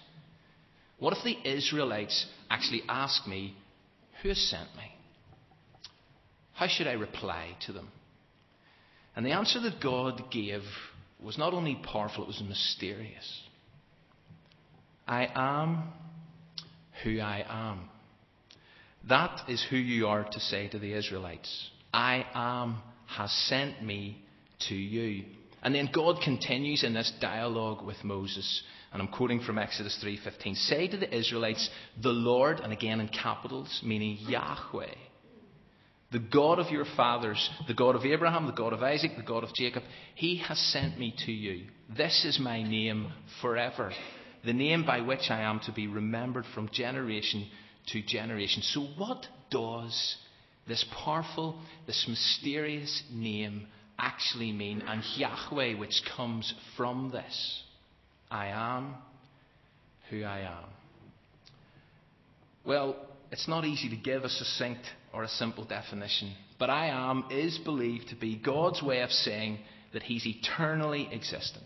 what 0.99 1.15
if 1.15 1.23
the 1.23 1.37
Israelites 1.49 2.25
actually 2.49 2.83
ask 2.89 3.25
me, 3.27 3.55
Who 4.23 4.29
has 4.29 4.49
sent 4.49 4.73
me? 4.77 4.91
How 6.53 6.67
should 6.67 6.87
I 6.87 6.93
reply 6.93 7.57
to 7.65 7.73
them? 7.73 7.89
And 9.15 9.25
the 9.25 9.31
answer 9.31 9.59
that 9.59 9.81
God 9.81 10.31
gave 10.31 10.61
was 11.21 11.37
not 11.37 11.53
only 11.53 11.75
powerful, 11.75 12.23
it 12.23 12.27
was 12.27 12.41
mysterious. 12.47 13.41
I 15.07 15.27
am 15.35 15.91
who 17.03 17.19
I 17.19 17.45
am. 17.47 17.89
That 19.09 19.49
is 19.49 19.65
who 19.69 19.75
you 19.75 20.07
are 20.07 20.23
to 20.23 20.39
say 20.39 20.69
to 20.69 20.79
the 20.79 20.93
Israelites. 20.93 21.69
I 21.93 22.25
am 22.33 22.77
has 23.07 23.31
sent 23.49 23.83
me 23.83 24.23
to 24.69 24.75
you. 24.75 25.25
And 25.61 25.75
then 25.75 25.89
God 25.93 26.21
continues 26.23 26.83
in 26.83 26.93
this 26.93 27.11
dialogue 27.19 27.85
with 27.85 28.03
Moses, 28.03 28.63
and 28.93 29.01
I'm 29.01 29.07
quoting 29.07 29.39
from 29.39 29.57
Exodus 29.57 29.97
3:15. 30.01 30.55
Say 30.55 30.87
to 30.87 30.97
the 30.97 31.13
Israelites, 31.13 31.69
"The 31.99 32.13
Lord," 32.13 32.59
and 32.59 32.71
again 32.71 32.99
in 32.99 33.07
capitals, 33.07 33.81
meaning 33.83 34.19
Yahweh, 34.19 34.93
the 36.11 36.19
God 36.19 36.59
of 36.59 36.69
your 36.69 36.85
fathers, 36.85 37.49
the 37.67 37.73
God 37.73 37.95
of 37.95 38.05
Abraham, 38.05 38.45
the 38.45 38.51
God 38.51 38.71
of 38.71 38.83
Isaac, 38.83 39.15
the 39.17 39.23
God 39.23 39.43
of 39.43 39.53
Jacob, 39.55 39.81
he 40.13 40.37
has 40.37 40.59
sent 40.59 40.99
me 40.99 41.11
to 41.25 41.31
you. 41.31 41.65
This 41.89 42.23
is 42.23 42.39
my 42.39 42.61
name 42.61 43.11
forever, 43.41 43.91
the 44.45 44.53
name 44.53 44.85
by 44.85 45.01
which 45.01 45.31
I 45.31 45.41
am 45.41 45.59
to 45.61 45.71
be 45.71 45.87
remembered 45.87 46.45
from 46.53 46.69
generation 46.69 47.49
to 47.87 48.01
generation. 48.03 48.61
So, 48.61 48.81
what 48.81 49.27
does 49.49 50.17
this 50.67 50.85
powerful, 51.03 51.59
this 51.87 52.07
mysterious 52.07 53.03
name 53.11 53.67
actually 53.97 54.51
mean? 54.51 54.83
And 54.83 55.03
Yahweh, 55.17 55.73
which 55.79 56.03
comes 56.15 56.53
from 56.77 57.09
this 57.09 57.63
I 58.33 58.47
am 58.47 58.95
who 60.09 60.23
I 60.23 60.39
am. 60.39 60.69
Well, 62.65 62.95
it's 63.31 63.47
not 63.47 63.63
easy 63.63 63.89
to 63.89 63.95
give 63.95 64.23
a 64.23 64.29
succinct 64.29 64.81
or 65.13 65.23
a 65.23 65.27
simple 65.27 65.65
definition, 65.65 66.33
but 66.57 66.71
I 66.71 66.87
am 66.87 67.25
is 67.29 67.59
believed 67.59 68.09
to 68.09 68.15
be 68.15 68.35
God's 68.35 68.81
way 68.81 69.01
of 69.01 69.11
saying 69.11 69.59
that 69.93 70.01
He's 70.01 70.25
eternally 70.25 71.07
existent. 71.11 71.65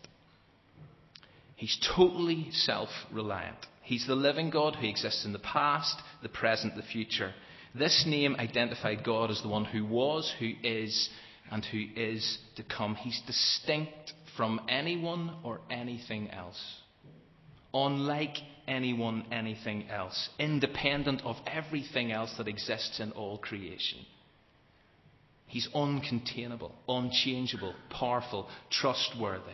He's 1.55 1.77
totally 1.95 2.49
self 2.51 2.89
reliant. 3.13 3.65
He's 3.81 4.05
the 4.05 4.15
living 4.15 4.49
God 4.49 4.75
who 4.75 4.87
exists 4.87 5.23
in 5.23 5.31
the 5.31 5.39
past, 5.39 5.95
the 6.21 6.27
present, 6.27 6.75
the 6.75 6.81
future. 6.81 7.33
This 7.73 8.03
name 8.05 8.35
identified 8.37 9.05
God 9.05 9.31
as 9.31 9.41
the 9.41 9.47
one 9.47 9.63
who 9.63 9.85
was, 9.85 10.33
who 10.37 10.51
is, 10.63 11.09
and 11.49 11.63
who 11.63 11.85
is 11.95 12.39
to 12.57 12.63
come. 12.63 12.95
He's 12.95 13.21
distinct 13.25 14.11
from 14.37 14.61
anyone 14.69 15.35
or 15.43 15.59
anything 15.69 16.29
else. 16.31 16.61
Unlike 17.73 18.37
anyone 18.67 19.25
anything 19.31 19.89
else, 19.89 20.29
independent 20.39 21.21
of 21.23 21.35
everything 21.47 22.11
else 22.11 22.33
that 22.37 22.47
exists 22.47 22.99
in 22.99 23.11
all 23.11 23.37
creation. 23.37 23.99
He's 25.47 25.67
uncontainable, 25.73 26.71
unchangeable, 26.87 27.73
powerful, 27.89 28.47
trustworthy. 28.69 29.53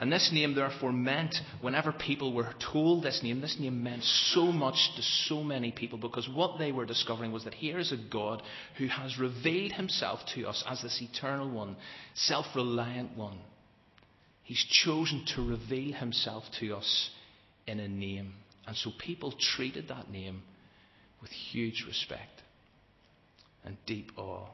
And 0.00 0.12
this 0.12 0.30
name, 0.32 0.56
therefore, 0.56 0.92
meant, 0.92 1.36
whenever 1.60 1.92
people 1.92 2.32
were 2.32 2.52
told 2.72 3.04
this 3.04 3.22
name, 3.22 3.40
this 3.40 3.56
name 3.60 3.84
meant 3.84 4.02
so 4.02 4.46
much 4.46 4.90
to 4.96 5.02
so 5.02 5.44
many 5.44 5.70
people 5.70 5.98
because 5.98 6.28
what 6.28 6.58
they 6.58 6.72
were 6.72 6.84
discovering 6.84 7.30
was 7.30 7.44
that 7.44 7.54
here 7.54 7.78
is 7.78 7.92
a 7.92 8.10
God 8.10 8.42
who 8.76 8.88
has 8.88 9.18
revealed 9.18 9.72
himself 9.72 10.18
to 10.34 10.48
us 10.48 10.64
as 10.68 10.82
this 10.82 11.00
eternal 11.00 11.48
one, 11.48 11.76
self 12.14 12.46
reliant 12.56 13.16
one. 13.16 13.38
He's 14.44 14.64
chosen 14.84 15.24
to 15.34 15.42
reveal 15.42 15.94
himself 15.94 16.44
to 16.60 16.76
us 16.76 17.10
in 17.66 17.80
a 17.80 17.88
name. 17.88 18.34
And 18.66 18.76
so 18.76 18.90
people 18.98 19.34
treated 19.56 19.88
that 19.88 20.10
name 20.10 20.42
with 21.20 21.30
huge 21.30 21.84
respect 21.86 22.42
and 23.64 23.76
deep 23.86 24.12
awe. 24.16 24.46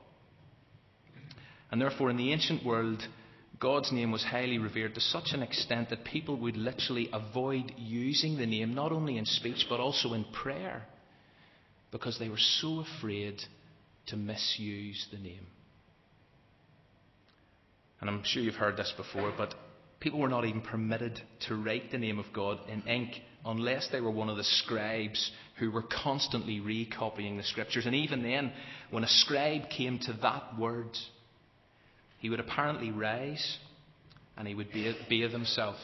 And 1.70 1.80
therefore, 1.80 2.10
in 2.10 2.16
the 2.16 2.32
ancient 2.32 2.64
world, 2.64 3.02
God's 3.60 3.92
name 3.92 4.10
was 4.10 4.24
highly 4.24 4.58
revered 4.58 4.94
to 4.94 5.00
such 5.00 5.32
an 5.32 5.42
extent 5.42 5.90
that 5.90 6.04
people 6.04 6.36
would 6.38 6.56
literally 6.56 7.08
avoid 7.12 7.72
using 7.76 8.36
the 8.36 8.46
name, 8.46 8.74
not 8.74 8.92
only 8.92 9.18
in 9.18 9.26
speech, 9.26 9.66
but 9.68 9.80
also 9.80 10.14
in 10.14 10.24
prayer, 10.24 10.82
because 11.90 12.18
they 12.18 12.28
were 12.28 12.38
so 12.38 12.80
afraid 12.80 13.40
to 14.06 14.16
misuse 14.16 15.06
the 15.12 15.18
name. 15.18 15.46
And 18.00 18.08
I'm 18.08 18.22
sure 18.24 18.42
you've 18.42 18.54
heard 18.54 18.76
this 18.76 18.92
before, 18.96 19.32
but 19.36 19.54
people 20.00 20.18
were 20.18 20.28
not 20.28 20.44
even 20.44 20.62
permitted 20.62 21.20
to 21.46 21.54
write 21.54 21.90
the 21.90 21.98
name 21.98 22.18
of 22.18 22.26
God 22.34 22.58
in 22.68 22.82
ink 22.82 23.12
unless 23.44 23.88
they 23.90 24.00
were 24.00 24.10
one 24.10 24.28
of 24.28 24.36
the 24.36 24.44
scribes 24.44 25.30
who 25.58 25.70
were 25.70 25.82
constantly 25.82 26.60
recopying 26.60 27.36
the 27.36 27.42
scriptures. 27.42 27.86
And 27.86 27.94
even 27.94 28.22
then, 28.22 28.52
when 28.90 29.04
a 29.04 29.08
scribe 29.08 29.70
came 29.70 29.98
to 30.00 30.12
that 30.22 30.58
word, 30.58 30.96
he 32.18 32.28
would 32.28 32.40
apparently 32.40 32.90
rise 32.90 33.58
and 34.36 34.48
he 34.48 34.54
would 34.54 34.72
bathe 34.72 35.32
himself. 35.32 35.76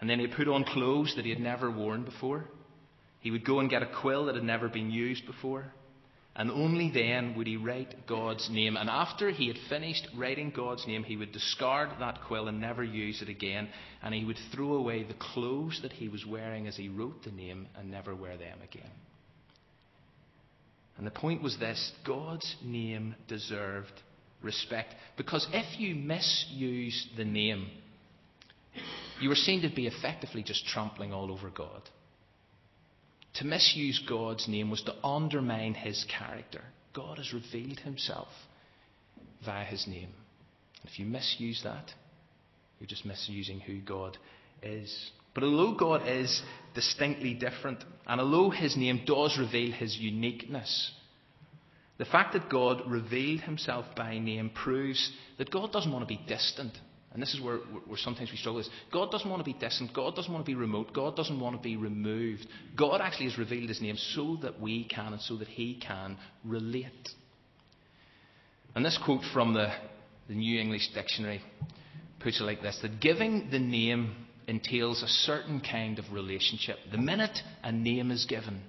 And 0.00 0.08
then 0.08 0.20
he'd 0.20 0.32
put 0.32 0.48
on 0.48 0.64
clothes 0.64 1.14
that 1.16 1.24
he 1.24 1.30
had 1.30 1.40
never 1.40 1.70
worn 1.70 2.04
before. 2.04 2.44
He 3.20 3.30
would 3.30 3.44
go 3.44 3.60
and 3.60 3.70
get 3.70 3.82
a 3.82 3.90
quill 4.00 4.26
that 4.26 4.34
had 4.34 4.44
never 4.44 4.68
been 4.68 4.90
used 4.90 5.26
before. 5.26 5.72
And 6.36 6.50
only 6.50 6.90
then 6.92 7.36
would 7.36 7.46
he 7.46 7.56
write 7.56 8.06
God's 8.08 8.48
name. 8.50 8.76
And 8.76 8.90
after 8.90 9.30
he 9.30 9.46
had 9.46 9.56
finished 9.68 10.08
writing 10.16 10.52
God's 10.54 10.84
name, 10.86 11.04
he 11.04 11.16
would 11.16 11.30
discard 11.30 11.90
that 12.00 12.22
quill 12.26 12.48
and 12.48 12.60
never 12.60 12.82
use 12.82 13.22
it 13.22 13.28
again. 13.28 13.68
And 14.02 14.12
he 14.12 14.24
would 14.24 14.38
throw 14.52 14.74
away 14.74 15.04
the 15.04 15.14
clothes 15.14 15.78
that 15.82 15.92
he 15.92 16.08
was 16.08 16.26
wearing 16.26 16.66
as 16.66 16.76
he 16.76 16.88
wrote 16.88 17.22
the 17.22 17.30
name 17.30 17.68
and 17.76 17.88
never 17.88 18.16
wear 18.16 18.36
them 18.36 18.58
again. 18.68 18.90
And 20.96 21.06
the 21.06 21.12
point 21.12 21.42
was 21.42 21.56
this 21.58 21.92
God's 22.04 22.56
name 22.64 23.14
deserved 23.28 23.92
respect. 24.42 24.94
Because 25.16 25.46
if 25.52 25.78
you 25.78 25.94
misuse 25.94 27.08
the 27.16 27.24
name, 27.24 27.68
you 29.20 29.28
were 29.28 29.34
seen 29.36 29.62
to 29.62 29.74
be 29.74 29.86
effectively 29.86 30.42
just 30.42 30.66
trampling 30.66 31.12
all 31.12 31.30
over 31.30 31.48
God. 31.48 31.82
To 33.34 33.44
misuse 33.44 34.00
God's 34.08 34.46
name 34.48 34.70
was 34.70 34.82
to 34.82 34.94
undermine 35.04 35.74
his 35.74 36.06
character. 36.18 36.62
God 36.92 37.18
has 37.18 37.32
revealed 37.32 37.80
himself 37.80 38.28
via 39.44 39.64
his 39.64 39.86
name. 39.86 40.10
If 40.84 40.98
you 40.98 41.06
misuse 41.06 41.62
that, 41.64 41.92
you're 42.78 42.86
just 42.86 43.04
misusing 43.04 43.60
who 43.60 43.80
God 43.80 44.16
is. 44.62 45.10
But 45.34 45.42
although 45.42 45.74
God 45.74 46.02
is 46.06 46.42
distinctly 46.74 47.34
different, 47.34 47.82
and 48.06 48.20
although 48.20 48.50
his 48.50 48.76
name 48.76 49.02
does 49.04 49.36
reveal 49.38 49.72
his 49.72 49.96
uniqueness, 49.96 50.92
the 51.98 52.04
fact 52.04 52.34
that 52.34 52.48
God 52.48 52.82
revealed 52.86 53.40
himself 53.40 53.86
by 53.96 54.18
name 54.18 54.50
proves 54.50 55.10
that 55.38 55.50
God 55.50 55.72
doesn't 55.72 55.92
want 55.92 56.06
to 56.08 56.14
be 56.14 56.20
distant 56.28 56.78
and 57.14 57.22
this 57.22 57.32
is 57.32 57.40
where, 57.40 57.58
where 57.86 57.96
sometimes 57.96 58.32
we 58.32 58.36
struggle 58.36 58.60
is 58.60 58.68
God 58.92 59.12
doesn't 59.12 59.30
want 59.30 59.38
to 59.40 59.44
be 59.44 59.56
distant. 59.58 59.94
God 59.94 60.16
doesn't 60.16 60.32
want 60.32 60.44
to 60.44 60.50
be 60.50 60.56
remote. 60.56 60.92
God 60.92 61.14
doesn't 61.14 61.38
want 61.38 61.56
to 61.56 61.62
be 61.62 61.76
removed. 61.76 62.44
God 62.76 63.00
actually 63.00 63.26
has 63.30 63.38
revealed 63.38 63.68
his 63.68 63.80
name 63.80 63.96
so 63.96 64.36
that 64.42 64.60
we 64.60 64.84
can 64.84 65.12
and 65.12 65.22
so 65.22 65.36
that 65.36 65.46
he 65.46 65.80
can 65.80 66.18
relate. 66.44 67.08
And 68.74 68.84
this 68.84 68.98
quote 69.04 69.22
from 69.32 69.54
the, 69.54 69.72
the 70.26 70.34
New 70.34 70.60
English 70.60 70.90
Dictionary 70.92 71.40
puts 72.18 72.40
it 72.40 72.44
like 72.44 72.62
this 72.62 72.80
that 72.82 73.00
giving 73.00 73.48
the 73.52 73.60
name 73.60 74.16
entails 74.48 75.04
a 75.04 75.06
certain 75.06 75.60
kind 75.60 76.00
of 76.00 76.12
relationship. 76.12 76.78
The 76.90 76.98
minute 76.98 77.38
a 77.62 77.70
name 77.70 78.10
is 78.10 78.26
given, 78.26 78.60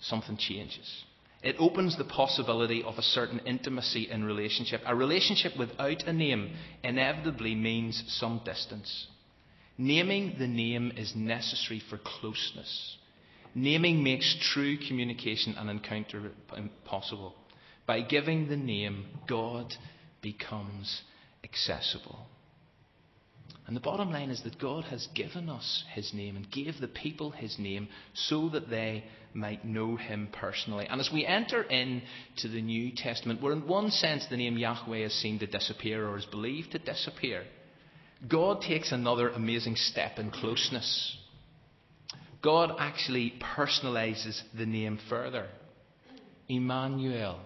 something 0.00 0.36
changes. 0.36 1.04
It 1.42 1.56
opens 1.58 1.96
the 1.96 2.04
possibility 2.04 2.82
of 2.82 2.98
a 2.98 3.02
certain 3.02 3.40
intimacy 3.40 4.08
in 4.10 4.24
relationship. 4.24 4.80
A 4.86 4.96
relationship 4.96 5.52
without 5.58 6.04
a 6.04 6.12
name 6.12 6.54
inevitably 6.82 7.54
means 7.54 8.02
some 8.08 8.40
distance. 8.44 9.06
Naming 9.78 10.36
the 10.38 10.46
name 10.46 10.92
is 10.96 11.14
necessary 11.14 11.82
for 11.90 11.98
closeness. 11.98 12.96
Naming 13.54 14.02
makes 14.02 14.36
true 14.52 14.76
communication 14.76 15.54
and 15.56 15.70
encounter 15.70 16.32
possible. 16.84 17.34
By 17.86 18.00
giving 18.00 18.48
the 18.48 18.56
name, 18.56 19.06
God 19.28 19.74
becomes 20.22 21.02
accessible. 21.44 22.26
And 23.66 23.74
the 23.74 23.80
bottom 23.80 24.12
line 24.12 24.30
is 24.30 24.42
that 24.44 24.60
God 24.60 24.84
has 24.84 25.08
given 25.14 25.48
us 25.48 25.82
His 25.92 26.14
name 26.14 26.36
and 26.36 26.50
gave 26.50 26.80
the 26.80 26.86
people 26.86 27.32
His 27.32 27.58
name 27.58 27.88
so 28.14 28.48
that 28.50 28.70
they 28.70 29.04
might 29.34 29.64
know 29.64 29.96
Him 29.96 30.28
personally. 30.32 30.86
And 30.88 31.00
as 31.00 31.10
we 31.12 31.26
enter 31.26 31.62
into 31.62 32.48
the 32.48 32.62
New 32.62 32.92
Testament, 32.94 33.42
where 33.42 33.52
in 33.52 33.66
one 33.66 33.90
sense 33.90 34.24
the 34.30 34.36
name 34.36 34.56
Yahweh 34.56 34.98
is 34.98 35.20
seen 35.20 35.40
to 35.40 35.46
disappear 35.46 36.08
or 36.08 36.16
is 36.16 36.26
believed 36.26 36.72
to 36.72 36.78
disappear, 36.78 37.42
God 38.28 38.62
takes 38.62 38.92
another 38.92 39.30
amazing 39.30 39.74
step 39.74 40.18
in 40.18 40.30
closeness. 40.30 41.16
God 42.42 42.70
actually 42.78 43.34
personalizes 43.56 44.40
the 44.56 44.66
name 44.66 45.00
further. 45.08 45.48
Emmanuel, 46.48 47.40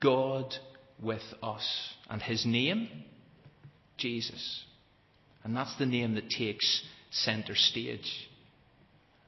God 0.00 0.54
with 1.02 1.22
us. 1.42 1.92
And 2.08 2.22
His 2.22 2.46
name, 2.46 2.88
Jesus. 3.98 4.64
And 5.44 5.56
that's 5.56 5.76
the 5.76 5.86
name 5.86 6.14
that 6.14 6.30
takes 6.30 6.82
centre 7.10 7.54
stage. 7.54 8.28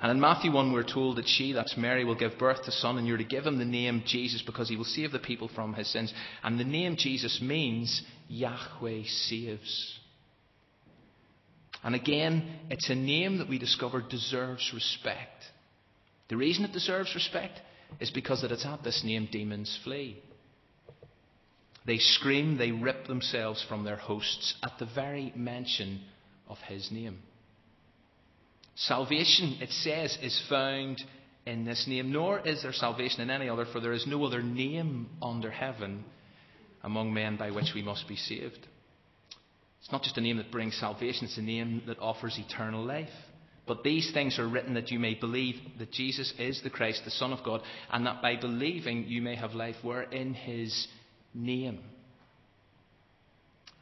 And 0.00 0.10
in 0.10 0.20
Matthew 0.20 0.50
1, 0.50 0.72
we're 0.72 0.82
told 0.82 1.16
that 1.16 1.28
she, 1.28 1.52
that's 1.52 1.76
Mary, 1.76 2.04
will 2.04 2.14
give 2.14 2.38
birth 2.38 2.62
to 2.64 2.72
son, 2.72 2.96
and 2.96 3.06
you're 3.06 3.18
to 3.18 3.24
give 3.24 3.44
him 3.44 3.58
the 3.58 3.66
name 3.66 4.02
Jesus 4.06 4.42
because 4.42 4.68
he 4.68 4.76
will 4.76 4.84
save 4.84 5.12
the 5.12 5.18
people 5.18 5.50
from 5.54 5.74
his 5.74 5.92
sins. 5.92 6.12
And 6.42 6.58
the 6.58 6.64
name 6.64 6.96
Jesus 6.96 7.40
means 7.42 8.02
Yahweh 8.28 9.02
saves. 9.04 9.98
And 11.82 11.94
again, 11.94 12.48
it's 12.70 12.88
a 12.88 12.94
name 12.94 13.38
that 13.38 13.48
we 13.48 13.58
discover 13.58 14.00
deserves 14.00 14.70
respect. 14.72 15.44
The 16.28 16.36
reason 16.36 16.64
it 16.64 16.72
deserves 16.72 17.14
respect 17.14 17.60
is 18.00 18.10
because 18.10 18.42
that 18.42 18.52
it's 18.52 18.66
at 18.66 18.82
this 18.82 19.02
name 19.04 19.28
demons 19.30 19.78
flee. 19.84 20.22
They 21.86 21.98
scream, 21.98 22.58
they 22.58 22.72
rip 22.72 23.06
themselves 23.06 23.64
from 23.68 23.84
their 23.84 23.96
hosts 23.96 24.54
at 24.62 24.72
the 24.78 24.88
very 24.94 25.32
mention 25.34 26.00
of 26.48 26.58
his 26.68 26.90
name. 26.92 27.18
Salvation, 28.76 29.58
it 29.60 29.70
says, 29.70 30.16
is 30.22 30.42
found 30.48 31.02
in 31.46 31.64
this 31.64 31.86
name, 31.88 32.12
nor 32.12 32.40
is 32.40 32.62
there 32.62 32.72
salvation 32.72 33.20
in 33.20 33.30
any 33.30 33.48
other, 33.48 33.66
for 33.72 33.80
there 33.80 33.92
is 33.92 34.06
no 34.06 34.24
other 34.24 34.42
name 34.42 35.08
under 35.22 35.50
heaven 35.50 36.04
among 36.82 37.12
men 37.12 37.36
by 37.36 37.50
which 37.50 37.72
we 37.74 37.82
must 37.82 38.08
be 38.08 38.16
saved. 38.16 38.66
It's 39.80 39.92
not 39.92 40.02
just 40.02 40.18
a 40.18 40.20
name 40.20 40.36
that 40.36 40.52
brings 40.52 40.78
salvation, 40.78 41.24
it's 41.24 41.38
a 41.38 41.42
name 41.42 41.82
that 41.86 41.98
offers 41.98 42.38
eternal 42.38 42.84
life. 42.84 43.08
But 43.66 43.82
these 43.82 44.10
things 44.12 44.38
are 44.38 44.48
written 44.48 44.74
that 44.74 44.90
you 44.90 44.98
may 44.98 45.14
believe 45.14 45.54
that 45.78 45.92
Jesus 45.92 46.32
is 46.38 46.60
the 46.62 46.70
Christ, 46.70 47.02
the 47.04 47.10
Son 47.10 47.32
of 47.32 47.44
God, 47.44 47.62
and 47.90 48.06
that 48.06 48.20
by 48.20 48.36
believing 48.36 49.04
you 49.06 49.22
may 49.22 49.36
have 49.36 49.52
life 49.52 49.76
where 49.82 50.02
in 50.02 50.34
his 50.34 50.88
name. 51.34 51.80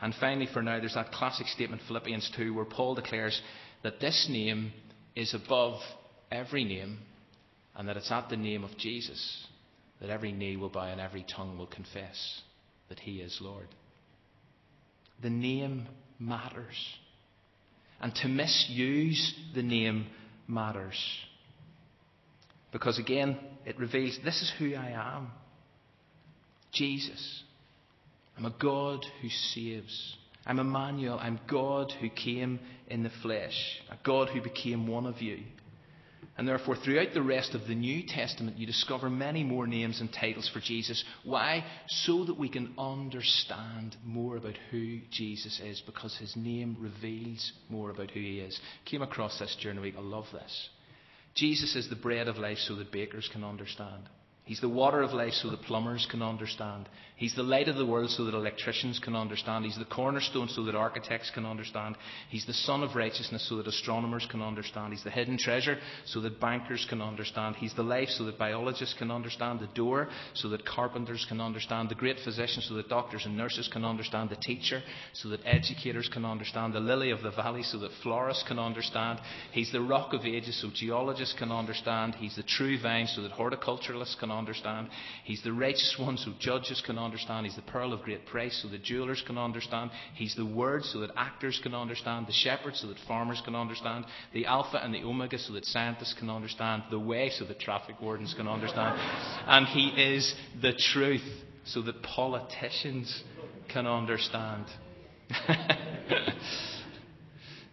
And 0.01 0.15
finally, 0.21 0.49
for 0.53 0.63
now, 0.63 0.79
there's 0.79 0.95
that 0.95 1.13
classic 1.13 1.47
statement, 1.49 1.83
Philippians 1.89 2.31
2, 2.37 2.55
where 2.55 2.65
Paul 2.65 2.95
declares 2.95 3.41
that 3.83 4.01
this 4.01 4.29
name 4.31 4.73
is 5.17 5.35
above 5.35 5.81
every 6.31 6.65
name, 6.65 6.99
and 7.77 7.89
that 7.89 7.97
it's 7.97 8.13
at 8.13 8.29
the 8.29 8.37
name 8.37 8.65
of 8.65 8.77
Jesus 8.79 9.47
that 10.01 10.11
every 10.11 10.33
knee 10.33 10.57
will 10.57 10.69
bow 10.69 10.87
and 10.87 11.01
every 11.01 11.25
tongue 11.35 11.59
will 11.59 11.67
confess 11.67 12.43
that 12.89 13.01
he 13.01 13.21
is 13.21 13.39
Lord. 13.41 13.67
The 15.23 15.31
name 15.31 15.89
matters. 16.19 16.77
And 18.01 18.15
to 18.17 18.29
misuse 18.29 19.35
the 19.55 19.63
name 19.63 20.07
matters. 20.47 20.97
Because 22.71 22.99
again, 22.99 23.39
it 23.67 23.79
reveals 23.79 24.19
this 24.25 24.41
is 24.41 24.53
who 24.59 24.75
I 24.75 24.91
am 24.91 25.33
Jesus. 26.73 27.43
I'm 28.37 28.45
a 28.45 28.55
God 28.61 29.05
who 29.21 29.29
saves. 29.29 30.17
I'm 30.47 30.59
Emmanuel. 30.59 31.19
I'm 31.21 31.41
God 31.49 31.93
who 32.01 32.09
came 32.09 32.61
in 32.87 33.03
the 33.03 33.11
flesh, 33.23 33.81
a 33.91 33.97
God 34.05 34.29
who 34.29 34.41
became 34.41 34.87
one 34.87 35.07
of 35.07 35.21
you. 35.21 35.39
And 36.37 36.47
therefore, 36.47 36.77
throughout 36.77 37.15
the 37.15 37.23
rest 37.23 37.55
of 37.55 37.67
the 37.67 37.75
New 37.75 38.05
Testament, 38.07 38.59
you 38.59 38.65
discover 38.65 39.11
many 39.11 39.43
more 39.43 39.67
names 39.67 40.01
and 40.01 40.09
titles 40.13 40.49
for 40.49 40.61
Jesus. 40.61 41.05
Why? 41.25 41.65
So 41.89 42.25
that 42.27 42.39
we 42.39 42.49
can 42.49 42.75
understand 42.79 43.97
more 44.05 44.37
about 44.37 44.55
who 44.71 45.01
Jesus 45.11 45.61
is, 45.61 45.83
because 45.85 46.17
his 46.17 46.37
name 46.37 46.77
reveals 46.79 47.53
more 47.69 47.91
about 47.91 48.13
who 48.13 48.21
he 48.21 48.39
is. 48.39 48.59
Came 48.85 49.03
across 49.03 49.37
this 49.41 49.57
during 49.61 49.77
the 49.77 49.83
week. 49.83 49.97
I 49.99 50.01
love 50.01 50.27
this. 50.33 50.69
Jesus 51.35 51.75
is 51.75 51.91
the 51.91 51.97
bread 51.97 52.29
of 52.29 52.37
life 52.37 52.59
so 52.59 52.77
that 52.77 52.93
bakers 52.93 53.29
can 53.33 53.43
understand. 53.43 54.05
He's 54.49 54.63
the 54.63 54.69
water 54.69 55.03
of 55.03 55.13
life 55.13 55.35
so 55.35 55.51
that 55.51 55.61
plumbers 55.61 56.09
can 56.11 56.23
understand. 56.23 56.89
He's 57.17 57.35
the 57.35 57.43
light 57.43 57.69
of 57.69 57.77
the 57.77 57.85
world 57.85 58.09
so 58.09 58.25
that 58.25 58.35
electricians 58.35 58.99
can 58.99 59.15
understand. 59.15 59.67
He's 59.67 59.77
the 59.77 59.85
cornerstone 59.85 60.49
so 60.49 60.65
that 60.65 60.75
architects 60.75 61.31
can 61.35 61.45
understand. 61.45 61.97
He's 62.31 62.47
the 62.47 62.55
sun 62.55 62.83
of 62.83 62.95
righteousness 62.95 63.47
so 63.47 63.57
that 63.57 63.67
astronomers 63.67 64.27
can 64.31 64.41
understand. 64.41 64.95
He's 64.95 65.05
the 65.05 65.11
hidden 65.11 65.37
treasure 65.37 65.77
so 66.07 66.23
that 66.23 66.41
bankers 66.41 66.87
can 66.89 67.03
understand. 67.03 67.57
He's 67.57 67.75
the 67.75 67.83
life 67.83 68.09
so 68.09 68.25
that 68.25 68.39
biologists 68.39 68.95
can 68.99 69.11
understand. 69.11 69.61
The 69.61 69.67
door 69.75 70.09
so 70.33 70.49
that 70.49 70.65
carpenters 70.65 71.27
can 71.29 71.43
understand. 71.43 71.91
The 71.91 71.95
great 71.95 72.17
physician 72.25 72.63
so 72.63 72.73
that 72.77 72.89
doctors 72.89 73.27
and 73.27 73.37
nurses 73.37 73.69
can 73.71 73.85
understand. 73.85 74.31
The 74.31 74.37
teacher 74.37 74.81
so 75.13 75.29
that 75.29 75.41
educators 75.45 76.09
can 76.11 76.25
understand. 76.25 76.73
The 76.73 76.81
lily 76.81 77.11
of 77.11 77.23
the 77.23 77.33
valley 77.33 77.65
so 77.65 77.79
that 77.81 77.91
florists 78.03 78.45
can 78.49 78.59
understand. 78.59 79.21
He's 79.53 79.73
the 79.73 79.83
rock 79.83 80.15
of 80.15 80.25
ages 80.25 80.59
so 80.63 80.71
geologists 80.73 81.35
can 81.39 81.53
understand. 81.53 82.15
He's 82.15 82.37
the 82.37 82.45
true 82.45 82.81
vine 82.81 83.09
so 83.09 83.21
that 83.21 83.33
horticulturalists 83.33 84.19
can 84.19 84.31
understand 84.31 84.38
understand. 84.39 84.89
He's 85.25 85.43
the 85.43 85.53
righteous 85.53 85.97
one 85.99 86.17
so 86.17 86.33
judges 86.39 86.83
can 86.85 86.99
understand. 86.99 87.47
He's 87.47 87.57
the 87.57 87.63
pearl 87.63 87.93
of 87.93 88.03
great 88.03 88.27
price 88.27 88.61
so 88.63 88.69
the 88.69 88.79
jewelers 88.79 89.23
can 89.27 89.37
understand. 89.37 89.91
He's 90.15 90.35
the 90.35 90.47
word 90.47 90.85
so 90.85 91.01
that 91.01 91.11
actors 91.17 91.61
can 91.63 91.75
understand. 91.75 92.27
The 92.27 92.33
shepherd 92.33 92.77
so 92.77 92.87
that 92.89 92.99
farmers 93.07 93.43
can 93.45 93.55
understand. 93.55 94.05
The 94.33 94.47
alpha 94.47 94.83
and 94.83 94.95
the 94.95 95.03
omega 95.03 95.39
so 95.39 95.53
that 95.55 95.65
scientists 95.65 96.15
can 96.19 96.31
understand. 96.31 96.85
The 96.91 96.99
way 96.99 97.31
so 97.31 97.45
that 97.47 97.61
traffic 97.61 98.01
wardens 98.01 98.35
can 98.35 98.49
understand. 98.49 98.99
And 99.47 99.67
he 99.67 99.89
is 99.89 100.35
the 100.63 100.73
truth 100.93 101.27
so 101.65 101.83
that 101.83 102.03
politicians 102.03 103.23
can 103.69 103.87
understand. 103.87 104.65
and 105.49 106.39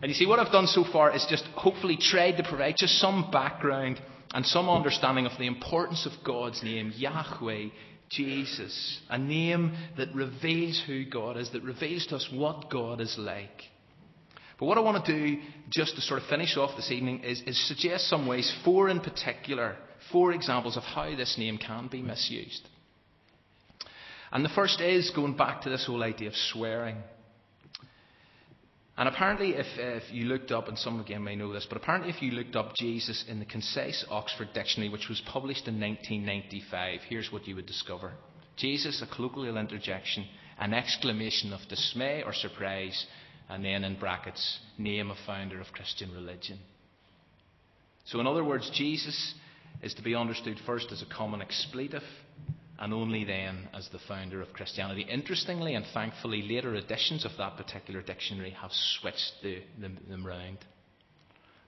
you 0.03 0.13
see, 0.13 0.25
what 0.25 0.39
I've 0.39 0.51
done 0.51 0.67
so 0.67 0.84
far 0.91 1.15
is 1.15 1.25
just 1.29 1.45
hopefully 1.55 1.98
tried 2.00 2.34
to 2.34 2.43
provide 2.43 2.75
just 2.77 3.00
some 3.00 3.29
background 3.31 4.01
and 4.36 4.46
some 4.46 4.70
understanding 4.70 5.25
of 5.25 5.32
the 5.39 5.48
importance 5.48 6.06
of 6.06 6.12
God's 6.25 6.62
name, 6.62 6.91
Yahweh, 6.93 7.69
Jesus, 8.10 9.00
a 9.10 9.17
name 9.17 9.74
that 9.98 10.13
reveals 10.13 10.84
who 10.86 11.06
God 11.06 11.38
is, 11.38 11.50
that 11.52 11.63
reveals 11.63 12.06
to 12.08 12.17
us 12.17 12.30
what 12.34 12.69
God 12.69 13.00
is 13.00 13.15
like. 13.17 13.62
But 14.60 14.65
what 14.65 14.78
I 14.78 14.82
want 14.82 15.06
to 15.06 15.13
do, 15.13 15.41
just 15.69 15.95
to 15.95 16.02
sort 16.02 16.21
of 16.21 16.28
finish 16.28 16.58
off 16.58 16.76
this 16.76 16.91
evening, 16.91 17.24
is, 17.24 17.43
is 17.48 17.67
suggest 17.69 18.10
some 18.10 18.28
ways, 18.28 18.54
four 18.65 18.89
in 18.89 19.00
particular, 19.00 19.78
four 20.12 20.34
examples 20.34 20.76
of 20.76 20.84
how 20.84 21.15
this 21.15 21.38
name 21.38 21.58
can 21.58 21.88
be 21.88 22.02
misused. 22.02 22.67
And 24.34 24.43
the 24.43 24.50
first 24.50 24.82
is 24.82 25.12
going 25.12 25.38
back 25.38 25.62
to 25.62 25.69
this 25.69 25.86
whole 25.86 26.04
idea 26.04 26.28
of 26.28 26.36
swearing. 26.36 26.98
And 28.97 29.10
apparently, 29.10 29.55
if, 29.55 29.65
if 29.77 30.03
you 30.12 30.25
looked 30.25 30.51
up, 30.51 30.69
and 30.69 30.79
some 30.79 31.01
again 31.01 31.23
may 31.23 31.36
know 31.36 31.51
this, 31.51 31.65
but 31.67 31.77
apparently, 31.77 32.10
if 32.10 32.21
you 32.21 32.31
looked 32.31 32.55
up 32.55 32.73
Jesus 32.75 33.25
in 33.27 33.39
the 33.39 33.45
Concise 33.45 34.05
Oxford 34.10 34.49
Dictionary, 34.53 34.89
which 34.89 35.10
was 35.10 35.21
published 35.25 35.67
in 35.67 35.79
1995, 35.81 37.01
here's 37.10 37.31
what 37.31 37.45
you 37.45 37.55
would 37.55 37.65
discover 37.65 38.13
Jesus, 38.55 39.01
a 39.01 39.15
colloquial 39.15 39.58
interjection, 39.58 40.25
an 40.60 40.73
exclamation 40.73 41.51
of 41.51 41.60
dismay 41.67 42.23
or 42.23 42.34
surprise, 42.34 43.05
and 43.49 43.65
then 43.65 43.84
in 43.84 43.99
brackets, 43.99 44.60
name 44.77 45.12
of 45.12 45.17
founder 45.25 45.60
of 45.60 45.67
Christian 45.73 46.12
religion. 46.13 46.58
So, 48.05 48.21
in 48.21 48.27
other 48.27 48.45
words, 48.45 48.71
Jesus 48.73 49.34
is 49.84 49.93
to 49.95 50.03
be 50.03 50.15
understood 50.15 50.58
first 50.65 50.93
as 50.93 51.01
a 51.01 51.13
common 51.13 51.41
expletive 51.41 52.03
and 52.80 52.94
only 52.94 53.24
then 53.24 53.70
as 53.74 53.88
the 53.90 54.00
founder 54.08 54.42
of 54.42 54.54
Christianity. 54.54 55.06
Interestingly 55.10 55.76
and 55.76 55.86
thankfully, 55.94 56.42
later 56.42 56.76
editions 56.76 57.26
of 57.26 57.32
that 57.38 57.58
particular 57.58 58.02
dictionary 58.02 58.52
have 58.52 58.72
switched 58.72 59.34
the, 59.42 59.62
them, 59.80 59.98
them 60.10 60.26
round. 60.26 60.58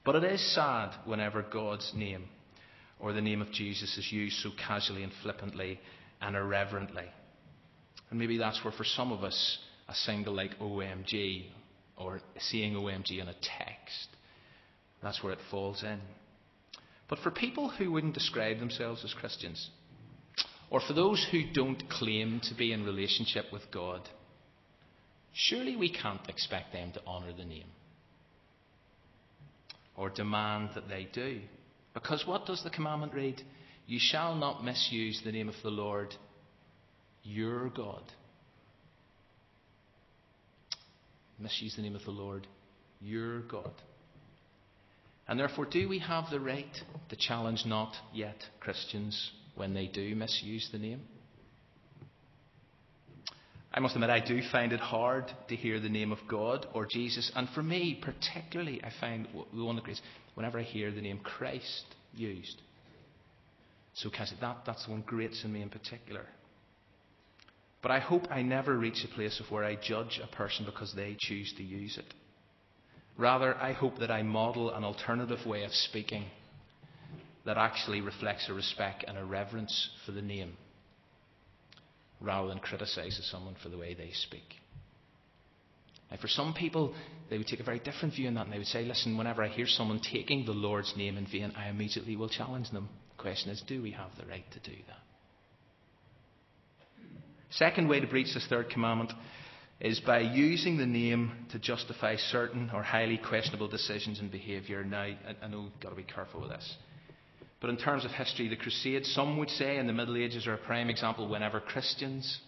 But 0.04 0.16
it 0.16 0.24
is 0.26 0.56
sad 0.56 0.92
whenever 1.06 1.42
God's 1.42 1.92
name 1.96 2.26
or 3.00 3.14
the 3.14 3.22
name 3.22 3.42
of 3.42 3.52
Jesus 3.52 3.98
is 3.98 4.12
used 4.12 4.38
so 4.38 4.50
casually 4.68 5.04
and 5.04 5.12
flippantly 5.22 5.80
and 6.22 6.36
irreverently. 6.36 7.06
And 8.10 8.20
maybe 8.20 8.38
that's 8.38 8.64
where, 8.64 8.74
for 8.74 8.86
some 8.86 9.12
of 9.12 9.24
us, 9.24 9.58
a 9.88 9.94
single 9.94 10.34
like 10.34 10.58
OMG 10.60 11.46
or 11.98 12.22
seeing 12.40 12.74
OMG 12.74 13.22
in 13.22 13.28
a 13.28 13.34
text, 13.34 14.08
that's 15.02 15.24
where 15.24 15.34
it 15.34 15.40
falls 15.52 15.84
in. 15.84 16.00
But 17.10 17.20
for 17.20 17.32
people 17.32 17.70
who 17.70 17.92
wouldn't 17.92 18.14
describe 18.14 18.60
themselves 18.60 19.04
as 19.04 19.14
Christians, 19.14 19.70
or 20.70 20.82
for 20.82 20.94
those 20.94 21.26
who 21.32 21.44
don't 21.54 21.90
claim 21.90 22.42
to 22.44 22.56
be 22.56 22.74
in 22.74 22.84
relationship 22.84 23.46
with 23.52 23.64
God, 23.72 24.02
surely 25.34 25.76
we 25.76 25.92
can't 25.92 26.28
expect 26.28 26.74
them 26.74 26.92
to 26.94 27.06
honour 27.06 27.34
the 27.34 27.46
name 27.46 27.68
or 29.96 30.10
demand 30.10 30.70
that 30.76 30.90
they 30.90 31.08
do. 31.12 31.42
Because 31.94 32.26
what 32.28 32.46
does 32.46 32.64
the 32.64 32.70
commandment 32.70 33.14
read? 33.14 33.42
You 33.88 34.00
shall 34.00 34.36
not 34.36 34.64
misuse 34.64 35.22
the 35.24 35.32
name 35.32 35.50
of 35.50 35.56
the 35.64 35.70
Lord 35.70 36.14
your 37.24 37.70
God. 37.70 38.04
Misuse 41.40 41.76
the 41.76 41.82
name 41.82 41.96
of 41.96 42.04
the 42.04 42.12
Lord 42.12 42.46
your 43.02 43.42
God. 43.42 43.72
And 45.28 45.40
therefore, 45.40 45.66
do 45.66 45.90
we 45.90 46.00
have 46.00 46.26
the 46.30 46.40
right 46.40 46.66
to 47.10 47.16
challenge 47.16 47.64
not 47.66 47.94
yet 48.14 48.38
Christians 48.60 49.32
when 49.58 49.74
they 49.74 49.88
do 49.88 50.16
misuse 50.16 50.70
the 50.72 50.78
name. 50.78 51.02
I 53.74 53.80
must 53.80 53.96
admit, 53.96 54.10
I 54.10 54.26
do 54.26 54.42
find 54.52 54.72
it 54.72 54.80
hard 54.80 55.32
to 55.50 55.56
hear 55.56 55.80
the 55.80 55.90
name 55.90 56.12
of 56.12 56.20
God 56.28 56.66
or 56.74 56.86
Jesus. 56.86 57.32
And 57.36 57.48
for 57.50 57.62
me, 57.62 58.02
particularly, 58.02 58.82
I 58.84 58.92
find 59.00 59.28
the 59.54 59.64
one 59.64 59.76
the 59.76 59.82
greatest, 59.82 60.04
whenever 60.36 60.58
I 60.58 60.64
hear 60.64 60.92
the 60.92 61.02
name 61.02 61.20
Christ 61.20 61.86
used. 62.16 62.60
So, 63.94 64.10
that, 64.42 64.58
that's 64.66 64.86
the 64.86 64.92
one 64.92 65.04
grates 65.06 65.44
in 65.44 65.52
me 65.52 65.62
in 65.62 65.70
particular. 65.70 66.26
But 67.82 67.92
I 67.92 68.00
hope 68.00 68.24
I 68.32 68.42
never 68.42 68.78
reach 68.78 69.04
a 69.04 69.14
place 69.14 69.40
of 69.40 69.52
where 69.52 69.64
I 69.64 69.76
judge 69.76 70.20
a 70.24 70.36
person 70.36 70.66
because 70.66 70.94
they 70.96 71.16
choose 71.20 71.54
to 71.58 71.64
use 71.64 71.98
it. 71.98 72.14
Rather, 73.18 73.56
I 73.56 73.74
hope 73.74 74.00
that 74.00 74.12
I 74.12 74.24
model 74.24 74.74
an 74.74 74.84
alternative 74.84 75.46
way 75.46 75.64
of 75.64 75.72
speaking 75.72 76.26
that 77.48 77.58
actually 77.58 78.02
reflects 78.02 78.50
a 78.50 78.54
respect 78.54 79.06
and 79.08 79.18
a 79.18 79.24
reverence 79.24 79.90
for 80.06 80.12
the 80.12 80.22
name 80.22 80.52
rather 82.20 82.50
than 82.50 82.60
criticises 82.60 83.26
someone 83.32 83.56
for 83.64 83.70
the 83.70 83.78
way 83.78 83.94
they 83.94 84.12
speak. 84.12 84.44
Now, 86.12 86.18
for 86.18 86.28
some 86.28 86.54
people, 86.54 86.94
they 87.30 87.38
would 87.38 87.48
take 87.48 87.62
a 87.62 87.64
very 87.64 87.80
different 87.80 88.14
view 88.14 88.28
on 88.28 88.34
that 88.34 88.46
and 88.46 88.54
they 88.54 88.58
would 88.58 88.68
say, 88.68 88.84
listen, 88.84 89.18
whenever 89.18 89.42
I 89.44 89.48
hear 89.48 89.66
someone 89.66 90.02
taking 90.02 90.46
the 90.46 90.52
Lord's 90.52 90.94
name 90.98 91.18
in 91.18 91.26
vain, 91.26 91.54
I 91.56 91.70
immediately 91.70 92.18
will 92.18 92.28
challenge 92.28 92.70
them. 92.72 92.90
The 93.16 93.22
question 93.22 93.50
is, 93.50 93.64
do 93.66 93.82
we 93.82 93.92
have 93.92 94.10
the 94.20 94.26
right 94.26 94.46
to 94.52 94.60
do 94.60 94.76
that? 94.88 95.00
Second 97.52 97.88
way 97.88 98.02
to 98.02 98.08
breach 98.08 98.34
this 98.34 98.46
third 98.50 98.70
commandment 98.70 99.14
is 99.80 100.02
by 100.02 100.20
using 100.20 100.76
the 100.76 100.86
name 100.86 101.32
to 101.52 101.60
justify 101.60 102.18
certain 102.18 102.72
or 102.74 102.84
highly 102.84 103.18
questionable 103.18 103.70
decisions 103.70 104.20
and 104.20 104.30
behaviour. 104.30 104.84
Now, 104.84 105.04
I, 105.04 105.48
know 105.50 105.62
you've 105.62 105.80
got 105.80 105.92
to 105.92 105.96
be 105.96 106.04
careful 106.04 106.42
with 106.42 106.50
this. 106.50 106.76
But 107.60 107.70
in 107.72 107.78
terms 107.78 108.06
of 108.06 108.12
history, 108.12 108.48
the 108.48 108.56
Crusades, 108.56 109.12
some 109.14 109.38
would 109.38 109.50
say 109.50 109.78
in 109.78 109.88
the 109.88 109.94
Middle 109.94 110.18
Ages 110.18 110.46
are 110.46 110.54
a 110.54 110.58
prime 110.58 110.90
example 110.90 111.28
whenever 111.28 111.60
Christians 111.60 112.40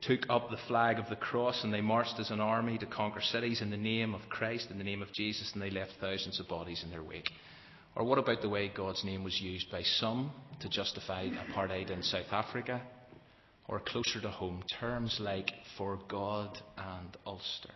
took 0.00 0.20
up 0.28 0.50
the 0.50 0.58
flag 0.68 0.98
of 0.98 1.08
the 1.08 1.16
cross 1.16 1.64
and 1.64 1.72
they 1.72 1.80
marched 1.80 2.18
as 2.18 2.30
an 2.30 2.40
army 2.40 2.78
to 2.78 2.86
conquer 2.86 3.20
cities 3.20 3.60
in 3.60 3.70
the 3.70 3.76
name 3.76 4.14
of 4.14 4.20
Christ, 4.28 4.70
in 4.70 4.78
the 4.78 4.84
name 4.84 5.02
of 5.02 5.12
Jesus, 5.12 5.50
and 5.52 5.62
they 5.62 5.70
left 5.70 5.92
thousands 6.00 6.38
of 6.40 6.48
bodies 6.48 6.82
in 6.84 6.90
their 6.90 7.02
wake. 7.02 7.30
Or 7.96 8.04
what 8.04 8.18
about 8.18 8.42
the 8.42 8.48
way 8.48 8.70
God's 8.74 9.04
name 9.04 9.24
was 9.24 9.40
used 9.40 9.70
by 9.70 9.82
some 9.82 10.30
to 10.60 10.68
justify 10.68 11.28
apartheid 11.28 11.90
in 11.90 12.02
South 12.02 12.32
Africa? 12.32 12.80
Or 13.66 13.80
closer 13.80 14.20
to 14.20 14.30
home, 14.30 14.62
terms 14.80 15.18
like 15.20 15.50
for 15.76 15.98
God 16.08 16.58
and 16.76 17.16
Ulster. 17.26 17.74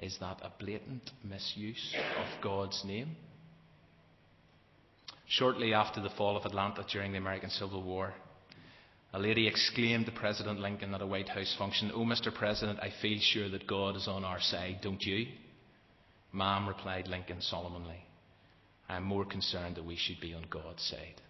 Is 0.00 0.16
that 0.20 0.40
a 0.42 0.50
blatant 0.58 1.10
misuse 1.22 1.94
of 2.18 2.42
God's 2.42 2.82
name? 2.84 3.14
Shortly 5.38 5.74
after 5.74 6.00
the 6.00 6.10
fall 6.10 6.36
of 6.36 6.44
Atlanta 6.44 6.84
during 6.92 7.10
the 7.10 7.18
American 7.18 7.50
Civil 7.50 7.82
War, 7.82 8.14
a 9.12 9.18
lady 9.18 9.48
exclaimed 9.48 10.06
to 10.06 10.12
President 10.12 10.60
Lincoln 10.60 10.94
at 10.94 11.02
a 11.02 11.06
White 11.06 11.28
House 11.28 11.52
function, 11.58 11.90
Oh, 11.92 12.04
Mr. 12.04 12.32
President, 12.32 12.78
I 12.80 12.92
feel 13.02 13.18
sure 13.20 13.48
that 13.48 13.66
God 13.66 13.96
is 13.96 14.06
on 14.06 14.24
our 14.24 14.40
side, 14.40 14.78
don't 14.80 15.02
you? 15.02 15.26
Ma'am, 16.32 16.68
replied 16.68 17.08
Lincoln 17.08 17.40
solemnly, 17.40 18.04
I 18.88 18.96
am 18.96 19.02
more 19.02 19.24
concerned 19.24 19.74
that 19.74 19.84
we 19.84 19.96
should 19.96 20.20
be 20.20 20.34
on 20.34 20.46
God's 20.50 20.82
side. 20.84 21.20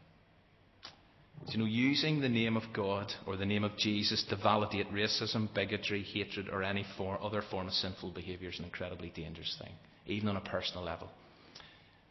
You 1.49 1.59
know, 1.59 1.65
using 1.65 2.21
the 2.21 2.29
name 2.29 2.59
of 2.59 2.75
God 2.75 3.11
or 3.27 3.37
the 3.37 3.47
name 3.47 3.65
of 3.65 3.77
Jesus 3.79 4.23
to 4.29 4.37
validate 4.37 4.93
racism, 4.93 5.53
bigotry, 5.55 6.03
hatred, 6.03 6.49
or 6.51 6.63
any 6.63 6.85
form, 6.99 7.19
other 7.23 7.43
form 7.51 7.69
of 7.69 7.73
sinful 7.73 8.11
behaviour 8.11 8.51
is 8.51 8.59
an 8.59 8.67
incredibly 8.67 9.11
dangerous 9.15 9.57
thing, 9.63 9.73
even 10.07 10.29
on 10.29 10.37
a 10.37 10.43
personal 10.43 10.85
level. 10.85 11.09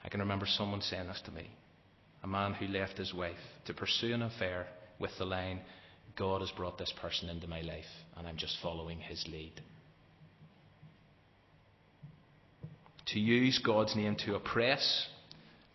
I 0.03 0.09
can 0.09 0.21
remember 0.21 0.47
someone 0.47 0.81
saying 0.81 1.07
this 1.07 1.21
to 1.25 1.31
me 1.31 1.49
a 2.23 2.27
man 2.27 2.53
who 2.53 2.67
left 2.67 2.97
his 2.97 3.13
wife 3.13 3.35
to 3.65 3.73
pursue 3.73 4.13
an 4.13 4.21
affair 4.21 4.67
with 4.99 5.11
the 5.17 5.25
line, 5.25 5.59
God 6.15 6.41
has 6.41 6.51
brought 6.51 6.77
this 6.77 6.93
person 7.01 7.29
into 7.29 7.47
my 7.47 7.61
life, 7.61 7.85
and 8.17 8.27
I'm 8.27 8.37
just 8.37 8.57
following 8.61 8.99
his 8.99 9.25
lead. 9.29 9.53
To 13.07 13.19
use 13.19 13.59
God's 13.63 13.95
name 13.95 14.15
to 14.25 14.35
oppress, 14.35 15.07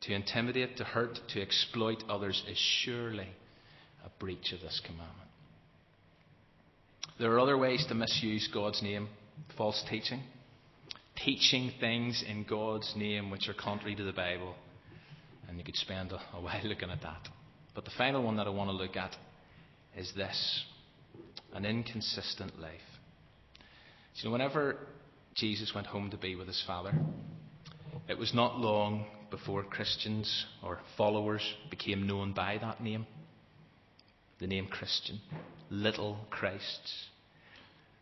to 0.02 0.14
intimidate, 0.14 0.78
to 0.78 0.84
hurt, 0.84 1.18
to 1.28 1.42
exploit 1.42 2.02
others 2.08 2.42
is 2.48 2.56
surely 2.56 3.28
a 4.04 4.08
breach 4.18 4.52
of 4.52 4.61
this 4.61 4.80
commandment. 4.84 5.28
There 7.18 7.32
are 7.32 7.40
other 7.40 7.58
ways 7.58 7.84
to 7.88 7.94
misuse 7.94 8.48
God's 8.52 8.82
name 8.82 9.08
false 9.56 9.84
teaching, 9.90 10.22
teaching 11.16 11.72
things 11.80 12.24
in 12.26 12.44
God's 12.44 12.94
name 12.96 13.30
which 13.30 13.48
are 13.48 13.54
contrary 13.54 13.96
to 13.96 14.04
the 14.04 14.12
Bible. 14.12 14.54
And 15.48 15.58
you 15.58 15.64
could 15.64 15.76
spend 15.76 16.12
a, 16.12 16.20
a 16.34 16.40
while 16.40 16.61
looking 16.64 16.90
at 16.90 17.02
that. 17.02 17.28
But 17.74 17.84
the 17.84 17.90
final 17.96 18.22
one 18.22 18.37
that 18.37 18.46
I 18.46 18.50
want 18.50 18.70
to 18.70 18.76
look 18.76 18.96
at 18.96 19.14
is 19.96 20.12
this 20.14 20.64
an 21.54 21.64
inconsistent 21.64 22.61
life. 22.61 22.80
So, 24.14 24.30
whenever 24.30 24.76
Jesus 25.34 25.72
went 25.74 25.87
home 25.87 26.11
to 26.11 26.16
be 26.16 26.34
with 26.34 26.48
his 26.48 26.62
Father, 26.66 26.92
it 28.08 28.18
was 28.18 28.34
not 28.34 28.58
long 28.58 29.06
before 29.30 29.62
Christians 29.62 30.46
or 30.62 30.80
followers 30.96 31.42
became 31.70 32.06
known 32.06 32.32
by 32.32 32.58
that 32.58 32.82
name 32.82 33.06
the 34.38 34.46
name 34.46 34.66
Christian, 34.68 35.20
little 35.70 36.18
Christs. 36.30 37.06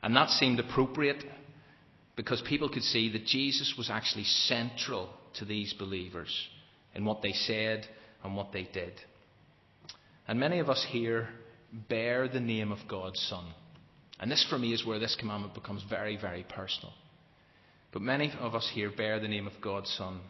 And 0.03 0.15
that 0.17 0.29
seemed 0.31 0.61
appropriate 0.61 1.25
because 2.15 2.43
people 2.47 2.69
could 2.69 2.83
see 2.83 3.11
that 3.13 3.27
Jesus 3.27 3.75
was 3.77 3.91
actually 3.91 4.25
central 4.25 5.11
to 5.39 5.45
these 5.45 5.73
believers 5.73 6.31
in 6.97 7.05
what 7.05 7.23
they 7.23 7.33
said 7.33 7.87
and 8.25 8.35
what 8.35 8.53
they 8.53 8.65
did. 8.73 8.95
And 10.27 10.41
many 10.41 10.59
of 10.59 10.69
us 10.69 10.85
here 10.91 11.29
bear 11.89 12.27
the 12.27 12.41
name 12.41 12.73
of 12.73 12.79
God's 12.89 13.21
Son. 13.29 13.45
And 14.19 14.31
this, 14.31 14.45
for 14.49 14.59
me, 14.59 14.73
is 14.73 14.85
where 14.85 14.99
this 14.99 15.15
commandment 15.21 15.55
becomes 15.55 15.85
very, 15.89 16.17
very 16.17 16.45
personal. 16.49 16.93
But 17.93 18.03
many 18.03 18.33
of 18.41 18.55
us 18.55 18.69
here 18.75 18.91
bear 18.91 19.21
the 19.21 19.29
name 19.29 19.47
of 19.47 19.53
God's 19.63 19.91
Son. 19.91 20.21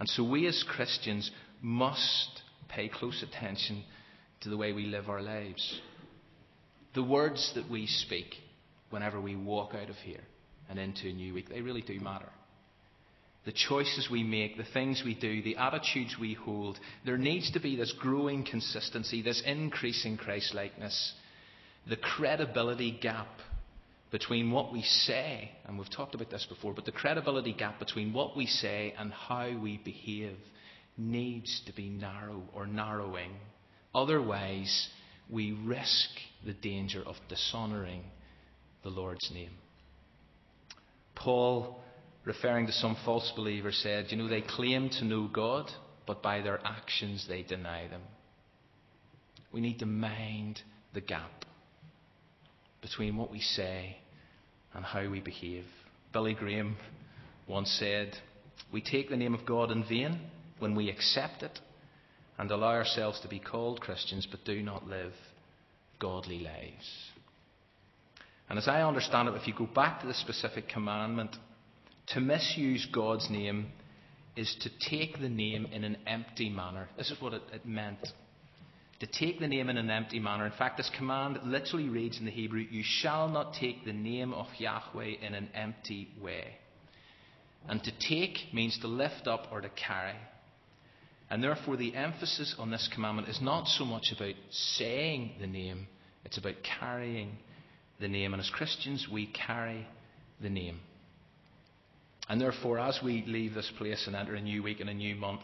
And 0.00 0.08
so 0.08 0.28
we 0.28 0.46
as 0.46 0.64
Christians 0.68 1.30
must 1.62 2.42
pay 2.68 2.88
close 2.88 3.22
attention 3.22 3.84
to 4.40 4.50
the 4.50 4.56
way 4.56 4.72
we 4.72 4.86
live 4.86 5.08
our 5.08 5.22
lives. 5.22 5.80
The 6.94 7.02
words 7.02 7.52
that 7.54 7.70
we 7.70 7.86
speak 7.86 8.34
whenever 8.90 9.20
we 9.20 9.36
walk 9.36 9.72
out 9.74 9.88
of 9.88 9.96
here 9.96 10.22
and 10.68 10.80
into 10.80 11.08
a 11.08 11.12
new 11.12 11.32
week, 11.32 11.48
they 11.48 11.60
really 11.60 11.82
do 11.82 12.00
matter. 12.00 12.28
The 13.44 13.52
choices 13.52 14.08
we 14.10 14.22
make, 14.22 14.56
the 14.56 14.64
things 14.64 15.02
we 15.04 15.14
do, 15.14 15.42
the 15.42 15.56
attitudes 15.56 16.16
we 16.20 16.34
hold, 16.34 16.78
there 17.04 17.16
needs 17.16 17.50
to 17.52 17.60
be 17.60 17.76
this 17.76 17.92
growing 17.98 18.44
consistency, 18.44 19.22
this 19.22 19.42
increasing 19.46 20.16
Christ 20.16 20.54
likeness, 20.54 21.14
the 21.88 21.96
credibility 21.96 22.98
gap 23.00 23.28
between 24.10 24.50
what 24.50 24.72
we 24.72 24.82
say, 24.82 25.50
and 25.66 25.78
we've 25.78 25.90
talked 25.90 26.14
about 26.14 26.30
this 26.30 26.46
before, 26.46 26.74
but 26.74 26.84
the 26.84 26.92
credibility 26.92 27.52
gap 27.52 27.78
between 27.78 28.12
what 28.12 28.36
we 28.36 28.46
say 28.46 28.94
and 28.98 29.12
how 29.12 29.50
we 29.58 29.78
behave 29.78 30.36
needs 30.96 31.62
to 31.66 31.72
be 31.72 31.88
narrow 31.88 32.42
or 32.54 32.66
narrowing 32.66 33.32
Otherwise, 33.94 34.88
we 35.30 35.52
risk 35.52 36.10
the 36.44 36.52
danger 36.52 37.02
of 37.04 37.16
dishonouring 37.28 38.02
the 38.82 38.90
Lord's 38.90 39.30
name. 39.32 39.50
Paul, 41.14 41.80
referring 42.24 42.66
to 42.66 42.72
some 42.72 42.96
false 43.04 43.32
believers, 43.34 43.78
said, 43.82 44.06
You 44.10 44.16
know, 44.16 44.28
they 44.28 44.42
claim 44.42 44.90
to 44.90 45.04
know 45.04 45.28
God, 45.32 45.70
but 46.06 46.22
by 46.22 46.40
their 46.40 46.60
actions 46.64 47.26
they 47.28 47.42
deny 47.42 47.88
them. 47.88 48.02
We 49.52 49.60
need 49.60 49.78
to 49.78 49.86
mind 49.86 50.60
the 50.94 51.00
gap 51.00 51.44
between 52.82 53.16
what 53.16 53.30
we 53.30 53.40
say 53.40 53.96
and 54.74 54.84
how 54.84 55.08
we 55.08 55.20
behave. 55.20 55.64
Billy 56.12 56.34
Graham 56.34 56.76
once 57.48 57.70
said, 57.78 58.16
We 58.72 58.80
take 58.80 59.08
the 59.08 59.16
name 59.16 59.34
of 59.34 59.46
God 59.46 59.70
in 59.70 59.84
vain 59.84 60.20
when 60.58 60.74
we 60.74 60.90
accept 60.90 61.42
it 61.42 61.58
and 62.38 62.50
allow 62.50 62.68
ourselves 62.68 63.20
to 63.20 63.28
be 63.28 63.38
called 63.38 63.80
Christians 63.80 64.26
but 64.30 64.44
do 64.44 64.62
not 64.62 64.86
live 64.86 65.12
godly 65.98 66.38
lives. 66.38 66.88
And 68.48 68.58
as 68.58 68.68
I 68.68 68.82
understand 68.82 69.28
it, 69.28 69.34
if 69.34 69.46
you 69.46 69.54
go 69.54 69.66
back 69.66 70.00
to 70.00 70.06
the 70.06 70.14
specific 70.14 70.68
commandment, 70.68 71.36
to 72.12 72.20
misuse 72.20 72.86
God's 72.92 73.28
name 73.30 73.68
is 74.36 74.54
to 74.60 74.70
take 74.88 75.20
the 75.20 75.28
name 75.28 75.66
in 75.66 75.84
an 75.84 75.96
empty 76.06 76.48
manner. 76.48 76.88
This 76.96 77.10
is 77.10 77.20
what 77.20 77.34
it, 77.34 77.42
it 77.52 77.66
meant. 77.66 77.98
To 79.00 79.06
take 79.06 79.40
the 79.40 79.48
name 79.48 79.68
in 79.68 79.76
an 79.76 79.90
empty 79.90 80.18
manner. 80.18 80.46
In 80.46 80.52
fact, 80.52 80.76
this 80.76 80.90
command 80.96 81.38
literally 81.44 81.88
reads 81.88 82.18
in 82.18 82.24
the 82.24 82.30
Hebrew, 82.30 82.60
You 82.60 82.82
shall 82.84 83.28
not 83.28 83.54
take 83.54 83.84
the 83.84 83.92
name 83.92 84.32
of 84.32 84.46
Yahweh 84.58 85.14
in 85.22 85.34
an 85.34 85.50
empty 85.54 86.08
way. 86.20 86.56
And 87.68 87.82
to 87.82 87.92
take 87.98 88.52
means 88.52 88.78
to 88.80 88.88
lift 88.88 89.26
up 89.26 89.48
or 89.52 89.60
to 89.60 89.68
carry. 89.68 90.16
And 91.30 91.42
therefore, 91.42 91.76
the 91.76 91.94
emphasis 91.94 92.54
on 92.58 92.70
this 92.70 92.88
commandment 92.94 93.28
is 93.28 93.40
not 93.42 93.66
so 93.66 93.84
much 93.84 94.12
about 94.16 94.34
saying 94.50 95.32
the 95.40 95.46
name, 95.46 95.86
it's 96.24 96.38
about 96.38 96.54
carrying 96.80 97.36
the 98.00 98.08
name. 98.08 98.32
And 98.32 98.40
as 98.40 98.50
Christians, 98.50 99.06
we 99.12 99.26
carry 99.26 99.86
the 100.40 100.48
name. 100.48 100.80
And 102.28 102.40
therefore, 102.40 102.78
as 102.78 103.00
we 103.02 103.24
leave 103.26 103.54
this 103.54 103.70
place 103.78 104.06
and 104.06 104.14
enter 104.14 104.34
a 104.34 104.40
new 104.40 104.62
week 104.62 104.80
and 104.80 104.90
a 104.90 104.94
new 104.94 105.16
month, 105.16 105.42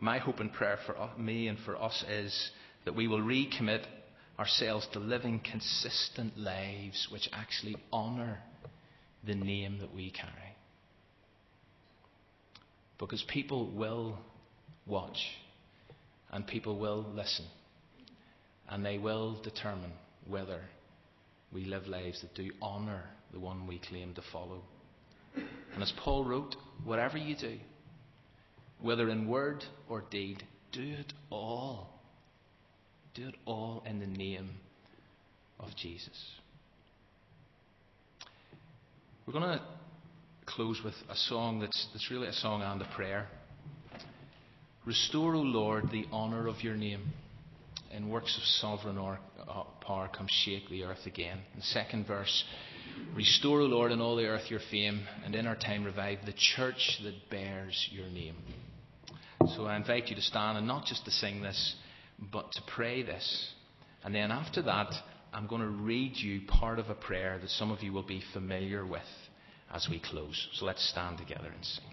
my 0.00 0.18
hope 0.18 0.40
and 0.40 0.52
prayer 0.52 0.78
for 0.86 1.10
me 1.18 1.48
and 1.48 1.58
for 1.60 1.80
us 1.80 2.04
is 2.08 2.50
that 2.84 2.96
we 2.96 3.08
will 3.08 3.20
recommit 3.20 3.84
ourselves 4.38 4.86
to 4.92 5.00
living 5.00 5.40
consistent 5.40 6.38
lives 6.38 7.08
which 7.10 7.28
actually 7.32 7.76
honour 7.92 8.38
the 9.26 9.34
name 9.34 9.78
that 9.80 9.94
we 9.94 10.10
carry. 10.10 10.32
Because 12.98 13.22
people 13.28 13.70
will 13.72 14.18
watch, 14.86 15.18
and 16.30 16.46
people 16.46 16.78
will 16.78 17.04
listen, 17.14 17.44
and 18.68 18.84
they 18.84 18.98
will 18.98 19.40
determine 19.42 19.92
whether 20.26 20.62
we 21.52 21.64
live 21.64 21.86
lives 21.86 22.20
that 22.22 22.34
do 22.34 22.50
honour 22.62 23.04
the 23.32 23.40
one 23.40 23.66
we 23.66 23.78
claim 23.78 24.14
to 24.14 24.22
follow. 24.32 24.62
And 25.74 25.82
as 25.82 25.92
Paul 26.04 26.24
wrote, 26.24 26.56
whatever 26.84 27.18
you 27.18 27.36
do, 27.36 27.58
whether 28.80 29.08
in 29.08 29.28
word 29.28 29.64
or 29.88 30.04
deed, 30.10 30.42
do 30.72 30.82
it 30.82 31.12
all. 31.30 32.00
Do 33.14 33.28
it 33.28 33.34
all 33.44 33.82
in 33.86 33.98
the 34.00 34.06
name 34.06 34.50
of 35.58 35.68
Jesus. 35.76 36.16
We're 39.26 39.32
going 39.32 39.58
to 39.58 39.62
close 40.46 40.80
with 40.82 40.94
a 41.10 41.16
song 41.16 41.60
that's, 41.60 41.88
that's 41.92 42.10
really 42.10 42.28
a 42.28 42.32
song 42.32 42.62
and 42.62 42.80
a 42.80 42.88
prayer. 42.96 43.26
Restore, 44.86 45.34
O 45.34 45.40
Lord, 45.40 45.90
the 45.90 46.06
honour 46.12 46.46
of 46.46 46.62
your 46.62 46.76
name. 46.76 47.02
In 47.90 48.08
works 48.08 48.36
of 48.36 48.42
sovereign 48.44 48.98
uh, 48.98 49.64
power, 49.80 50.08
come 50.14 50.26
shake 50.28 50.68
the 50.70 50.84
earth 50.84 51.06
again. 51.06 51.40
The 51.56 51.62
second 51.62 52.06
verse, 52.06 52.44
Restore, 53.14 53.60
O 53.62 53.66
Lord, 53.66 53.92
in 53.92 54.00
all 54.00 54.16
the 54.16 54.26
earth 54.26 54.50
your 54.50 54.60
fame, 54.70 55.06
and 55.24 55.34
in 55.34 55.46
our 55.46 55.56
time 55.56 55.84
revive 55.84 56.18
the 56.24 56.34
church 56.56 57.00
that 57.02 57.30
bears 57.30 57.88
your 57.90 58.06
name. 58.06 58.36
So 59.56 59.66
I 59.66 59.76
invite 59.76 60.08
you 60.08 60.16
to 60.16 60.22
stand 60.22 60.58
and 60.58 60.66
not 60.66 60.84
just 60.84 61.04
to 61.04 61.10
sing 61.10 61.42
this, 61.42 61.74
but 62.32 62.52
to 62.52 62.62
pray 62.74 63.02
this. 63.02 63.52
And 64.04 64.14
then 64.14 64.30
after 64.30 64.62
that, 64.62 64.92
I'm 65.32 65.46
going 65.46 65.62
to 65.62 65.68
read 65.68 66.16
you 66.16 66.42
part 66.46 66.78
of 66.78 66.90
a 66.90 66.94
prayer 66.94 67.38
that 67.40 67.50
some 67.50 67.70
of 67.70 67.82
you 67.82 67.92
will 67.92 68.06
be 68.06 68.22
familiar 68.32 68.86
with 68.86 69.02
as 69.72 69.86
we 69.90 70.00
close. 70.00 70.48
So 70.54 70.64
let's 70.64 70.88
stand 70.90 71.18
together 71.18 71.48
and 71.48 71.64
sing. 71.64 71.84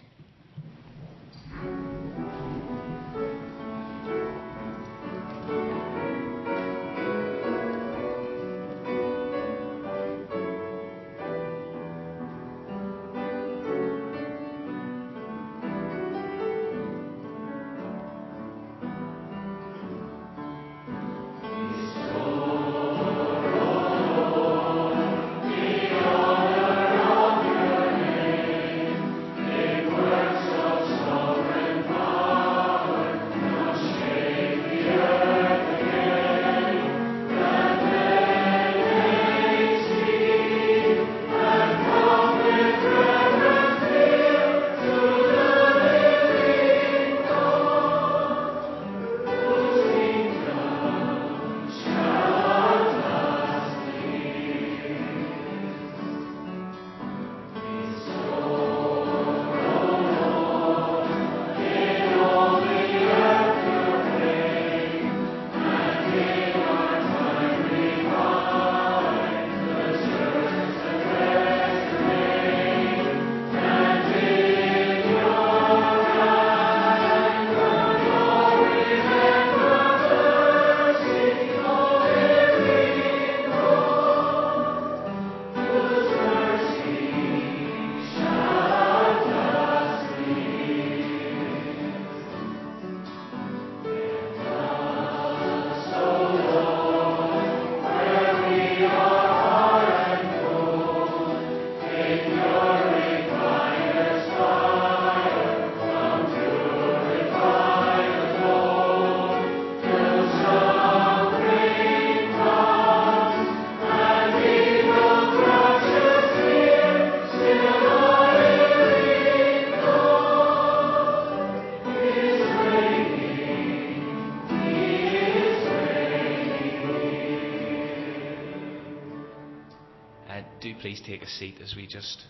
Take 130.94 131.24
a 131.24 131.28
seat 131.28 131.56
as 131.64 131.74
we 131.76 131.88
just 131.88 132.22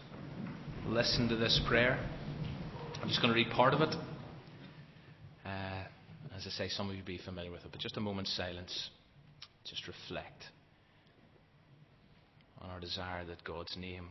listen 0.87 1.27
to 1.27 1.35
this 1.35 1.59
prayer. 1.67 1.99
I'm 3.01 3.09
just 3.09 3.21
going 3.21 3.33
to 3.33 3.35
read 3.35 3.49
part 3.49 3.73
of 3.73 3.81
it. 3.81 3.93
Uh, 5.45 5.83
as 6.33 6.47
I 6.47 6.49
say, 6.51 6.69
some 6.69 6.87
of 6.87 6.95
you 6.95 7.01
will 7.01 7.05
be 7.05 7.17
familiar 7.17 7.51
with 7.51 7.65
it, 7.65 7.67
but 7.69 7.81
just 7.81 7.97
a 7.97 7.99
moment's 7.99 8.33
silence. 8.33 8.89
Just 9.65 9.85
reflect 9.87 10.45
on 12.61 12.69
our 12.69 12.79
desire 12.79 13.25
that 13.25 13.43
God's 13.43 13.75
name 13.75 14.07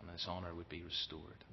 and 0.00 0.10
His 0.10 0.26
honour 0.28 0.54
would 0.54 0.68
be 0.68 0.82
restored. 0.82 1.44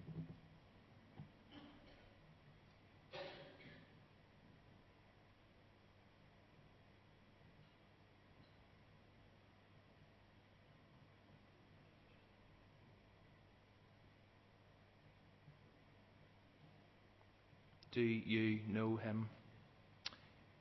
Do 17.96 18.02
you 18.02 18.60
know 18.68 18.98
him? 18.98 19.30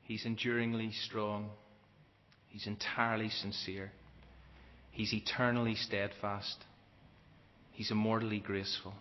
He's 0.02 0.24
enduringly 0.24 0.92
strong. 0.92 1.50
He's 2.46 2.68
entirely 2.68 3.28
sincere. 3.28 3.90
He's 4.92 5.12
eternally 5.12 5.74
steadfast. 5.74 6.56
He's 7.72 7.90
immortally 7.90 8.38
graceful. 8.38 8.94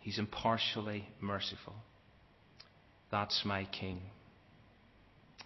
He's 0.00 0.18
impartially 0.18 1.06
merciful. 1.20 1.74
That's 3.10 3.42
my 3.44 3.66
King. 3.66 4.00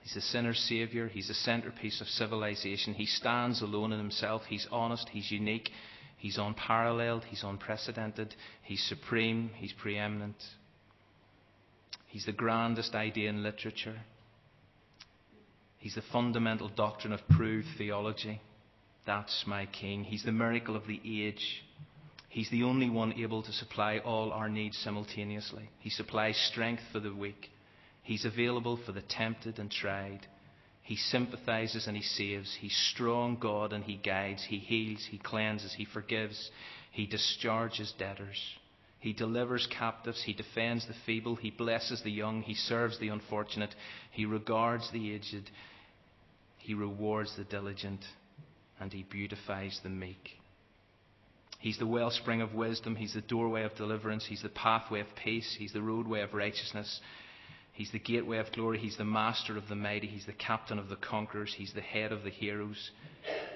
He's 0.02 0.14
the 0.14 0.20
sinner's 0.20 0.60
Saviour. 0.68 1.08
He's 1.08 1.26
the 1.26 1.34
centrepiece 1.34 2.00
of 2.00 2.06
civilization. 2.06 2.94
He 2.94 3.06
stands 3.06 3.60
alone 3.60 3.92
in 3.92 3.98
himself. 3.98 4.42
He's 4.48 4.68
honest. 4.70 5.08
He's 5.08 5.32
unique. 5.32 5.68
He's 6.16 6.38
unparalleled. 6.38 7.24
He's 7.24 7.42
unprecedented. 7.42 8.36
He's 8.62 8.84
supreme. 8.84 9.50
He's 9.56 9.72
preeminent. 9.72 10.36
He's 12.08 12.26
the 12.26 12.32
grandest 12.32 12.94
idea 12.94 13.28
in 13.30 13.42
literature. 13.42 14.00
He's 15.78 15.94
the 15.94 16.02
fundamental 16.12 16.68
doctrine 16.68 17.12
of 17.12 17.20
proved 17.28 17.68
theology. 17.76 18.40
That's 19.06 19.44
my 19.46 19.66
King. 19.66 20.04
He's 20.04 20.24
the 20.24 20.32
miracle 20.32 20.74
of 20.74 20.86
the 20.86 21.00
age. 21.04 21.62
He's 22.28 22.50
the 22.50 22.64
only 22.64 22.90
one 22.90 23.12
able 23.14 23.42
to 23.42 23.52
supply 23.52 23.98
all 23.98 24.32
our 24.32 24.48
needs 24.48 24.76
simultaneously. 24.78 25.70
He 25.78 25.90
supplies 25.90 26.36
strength 26.50 26.82
for 26.92 27.00
the 27.00 27.14
weak. 27.14 27.50
He's 28.02 28.24
available 28.24 28.78
for 28.84 28.92
the 28.92 29.02
tempted 29.02 29.58
and 29.58 29.70
tried. 29.70 30.26
He 30.82 30.96
sympathizes 30.96 31.86
and 31.86 31.96
he 31.96 32.02
saves. 32.02 32.56
He's 32.60 32.76
strong 32.94 33.36
God 33.38 33.72
and 33.72 33.84
he 33.84 33.96
guides. 33.96 34.44
He 34.44 34.58
heals, 34.58 35.06
he 35.10 35.18
cleanses, 35.18 35.74
he 35.74 35.84
forgives. 35.84 36.50
He 36.90 37.06
discharges 37.06 37.92
debtors. 37.98 38.40
He 39.00 39.12
delivers 39.12 39.68
captives. 39.70 40.22
He 40.24 40.32
defends 40.32 40.86
the 40.86 40.94
feeble. 41.06 41.36
He 41.36 41.50
blesses 41.50 42.02
the 42.02 42.10
young. 42.10 42.42
He 42.42 42.54
serves 42.54 42.98
the 42.98 43.08
unfortunate. 43.08 43.74
He 44.10 44.26
regards 44.26 44.90
the 44.90 45.14
aged. 45.14 45.50
He 46.58 46.74
rewards 46.74 47.34
the 47.36 47.44
diligent. 47.44 48.04
And 48.80 48.92
he 48.92 49.04
beautifies 49.04 49.78
the 49.82 49.88
meek. 49.88 50.30
He's 51.60 51.78
the 51.78 51.86
wellspring 51.86 52.40
of 52.40 52.54
wisdom. 52.54 52.94
He's 52.94 53.14
the 53.14 53.20
doorway 53.20 53.64
of 53.64 53.74
deliverance. 53.74 54.24
He's 54.28 54.42
the 54.42 54.48
pathway 54.48 55.00
of 55.00 55.08
peace. 55.22 55.56
He's 55.58 55.72
the 55.72 55.82
roadway 55.82 56.20
of 56.20 56.34
righteousness. 56.34 57.00
He's 57.72 57.90
the 57.92 57.98
gateway 57.98 58.38
of 58.38 58.52
glory. 58.52 58.78
He's 58.78 58.96
the 58.96 59.04
master 59.04 59.56
of 59.56 59.68
the 59.68 59.76
mighty. 59.76 60.08
He's 60.08 60.26
the 60.26 60.32
captain 60.32 60.78
of 60.78 60.88
the 60.88 60.96
conquerors. 60.96 61.54
He's 61.56 61.72
the 61.72 61.80
head 61.80 62.10
of 62.10 62.24
the 62.24 62.30
heroes. 62.30 62.90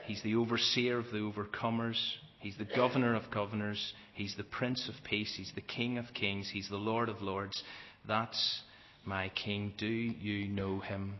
He's 0.05 0.23
the 0.23 0.37
overseer 0.37 0.99
of 0.99 1.11
the 1.13 1.19
overcomers. 1.19 2.01
He's 2.43 2.57
the 2.59 2.65
governor 2.65 3.15
of 3.15 3.31
governors. 3.31 3.93
He's 4.15 4.35
the 4.37 4.43
prince 4.43 4.89
of 4.89 5.05
peace. 5.05 5.33
He's 5.37 5.53
the 5.55 5.61
king 5.61 5.97
of 5.97 6.07
kings. 6.13 6.51
He's 6.53 6.69
the 6.69 6.77
lord 6.77 7.09
of 7.09 7.23
lords. 7.23 7.63
That's 8.07 8.63
my 9.05 9.29
king. 9.29 9.73
Do 9.79 9.87
you 9.87 10.49
know 10.49 10.81
him? 10.81 11.15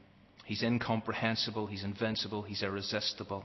He's 0.45 0.65
incomprehensible. 0.65 1.69
He's 1.69 1.85
invincible. 1.85 2.43
He's 2.43 2.65
irresistible. 2.65 3.45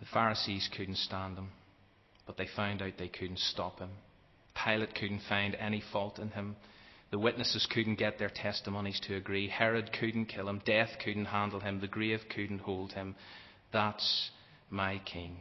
The 0.00 0.06
Pharisees 0.12 0.68
couldn't 0.76 0.98
stand 0.98 1.38
him, 1.38 1.48
but 2.26 2.36
they 2.36 2.48
found 2.54 2.82
out 2.82 2.92
they 2.98 3.08
couldn't 3.08 3.38
stop 3.38 3.78
him. 3.78 3.90
Pilate 4.62 4.94
couldn't 4.94 5.22
find 5.26 5.54
any 5.54 5.82
fault 5.90 6.18
in 6.18 6.28
him. 6.28 6.56
The 7.10 7.18
witnesses 7.18 7.66
couldn't 7.72 7.94
get 7.94 8.18
their 8.18 8.28
testimonies 8.28 9.00
to 9.06 9.16
agree. 9.16 9.48
Herod 9.48 9.90
couldn't 9.98 10.26
kill 10.26 10.50
him. 10.50 10.60
Death 10.66 10.90
couldn't 11.02 11.24
handle 11.26 11.60
him. 11.60 11.80
The 11.80 11.88
grave 11.88 12.20
couldn't 12.34 12.58
hold 12.58 12.92
him. 12.92 13.14
That's 13.72 14.30
my 14.74 15.00
King. 15.04 15.36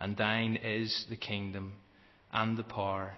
And 0.00 0.16
thine 0.16 0.56
is 0.56 1.06
the 1.10 1.16
kingdom 1.16 1.74
and 2.32 2.56
the 2.56 2.64
power 2.64 3.12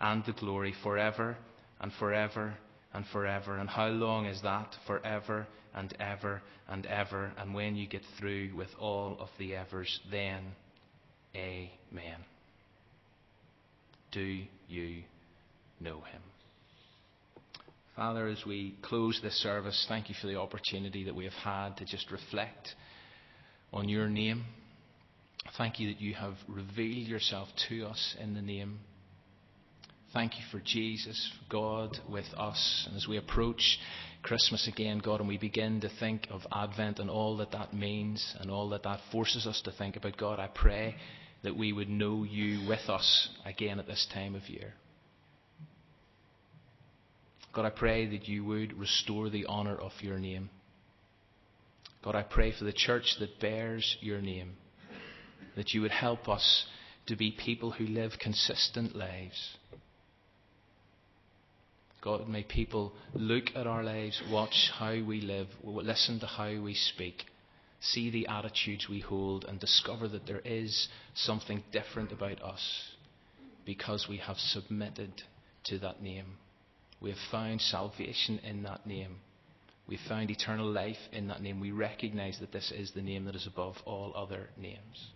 and 0.00 0.24
the 0.24 0.32
glory 0.32 0.72
forever 0.82 1.36
and 1.80 1.92
forever 1.98 2.54
and 2.94 3.04
forever. 3.12 3.58
And 3.58 3.68
how 3.68 3.88
long 3.88 4.26
is 4.26 4.40
that? 4.42 4.74
Forever 4.86 5.46
and 5.74 5.94
ever 5.98 6.40
and 6.68 6.86
ever. 6.86 7.32
And 7.36 7.54
when 7.54 7.74
you 7.74 7.88
get 7.88 8.02
through 8.18 8.56
with 8.56 8.68
all 8.78 9.16
of 9.18 9.28
the 9.38 9.56
evers, 9.56 10.00
then 10.10 10.44
Amen. 11.34 12.24
Do 14.12 14.42
you 14.68 15.02
know 15.80 16.00
him? 16.00 16.22
Father, 17.94 18.28
as 18.28 18.42
we 18.46 18.76
close 18.82 19.20
this 19.22 19.34
service, 19.42 19.84
thank 19.88 20.08
you 20.08 20.14
for 20.20 20.28
the 20.28 20.36
opportunity 20.36 21.04
that 21.04 21.14
we 21.14 21.24
have 21.24 21.34
had 21.34 21.76
to 21.78 21.84
just 21.84 22.10
reflect 22.10 22.68
on 23.72 23.88
your 23.88 24.08
name. 24.08 24.44
Thank 25.56 25.80
you 25.80 25.92
that 25.92 26.00
you 26.00 26.14
have 26.14 26.34
revealed 26.46 27.08
yourself 27.08 27.48
to 27.68 27.86
us 27.86 28.16
in 28.20 28.34
the 28.34 28.42
name. 28.42 28.80
Thank 30.12 30.38
you 30.38 30.44
for 30.50 30.60
Jesus, 30.64 31.32
God 31.50 31.98
with 32.08 32.26
us. 32.36 32.86
And 32.86 32.96
as 32.96 33.06
we 33.06 33.18
approach 33.18 33.78
Christmas 34.22 34.66
again, 34.66 34.98
God, 34.98 35.20
and 35.20 35.28
we 35.28 35.36
begin 35.38 35.80
to 35.82 35.90
think 36.00 36.28
of 36.30 36.42
Advent 36.50 36.98
and 36.98 37.10
all 37.10 37.36
that 37.38 37.52
that 37.52 37.74
means 37.74 38.34
and 38.40 38.50
all 38.50 38.70
that 38.70 38.84
that 38.84 39.00
forces 39.12 39.46
us 39.46 39.60
to 39.62 39.72
think 39.72 39.96
about, 39.96 40.16
God, 40.16 40.38
I 40.38 40.48
pray 40.48 40.96
that 41.42 41.56
we 41.56 41.72
would 41.72 41.88
know 41.88 42.24
you 42.24 42.66
with 42.68 42.88
us 42.88 43.28
again 43.44 43.78
at 43.78 43.86
this 43.86 44.06
time 44.12 44.34
of 44.34 44.48
year. 44.48 44.74
God, 47.52 47.66
I 47.66 47.70
pray 47.70 48.06
that 48.06 48.28
you 48.28 48.44
would 48.44 48.78
restore 48.78 49.30
the 49.30 49.46
honour 49.46 49.76
of 49.76 49.92
your 50.00 50.18
name. 50.18 50.48
God, 52.02 52.14
I 52.14 52.22
pray 52.22 52.52
for 52.56 52.64
the 52.64 52.72
church 52.72 53.16
that 53.18 53.40
bears 53.40 53.96
your 54.00 54.20
name, 54.20 54.54
that 55.56 55.72
you 55.72 55.82
would 55.82 55.90
help 55.90 56.28
us 56.28 56.66
to 57.06 57.16
be 57.16 57.30
people 57.32 57.72
who 57.72 57.86
live 57.86 58.12
consistent 58.20 58.94
lives. 58.94 59.56
God, 62.00 62.28
may 62.28 62.44
people 62.44 62.92
look 63.12 63.46
at 63.56 63.66
our 63.66 63.82
lives, 63.82 64.22
watch 64.30 64.70
how 64.72 64.92
we 65.02 65.20
live, 65.20 65.48
listen 65.64 66.20
to 66.20 66.26
how 66.26 66.60
we 66.60 66.74
speak, 66.74 67.24
see 67.80 68.10
the 68.10 68.28
attitudes 68.28 68.88
we 68.88 69.00
hold, 69.00 69.44
and 69.44 69.58
discover 69.58 70.06
that 70.08 70.26
there 70.26 70.42
is 70.44 70.88
something 71.14 71.64
different 71.72 72.12
about 72.12 72.40
us 72.42 72.92
because 73.64 74.06
we 74.08 74.18
have 74.18 74.36
submitted 74.36 75.12
to 75.64 75.78
that 75.78 76.00
name. 76.00 76.36
We 77.00 77.10
have 77.10 77.18
found 77.30 77.60
salvation 77.60 78.38
in 78.44 78.62
that 78.62 78.86
name. 78.86 79.16
We 79.88 79.98
found 80.08 80.30
eternal 80.30 80.70
life 80.70 80.98
in 81.12 81.28
that 81.28 81.42
name. 81.42 81.60
We 81.60 81.72
recognize 81.72 82.38
that 82.40 82.52
this 82.52 82.70
is 82.70 82.92
the 82.92 83.02
name 83.02 83.24
that 83.24 83.34
is 83.34 83.46
above 83.46 83.76
all 83.84 84.12
other 84.14 84.50
names. 84.56 85.10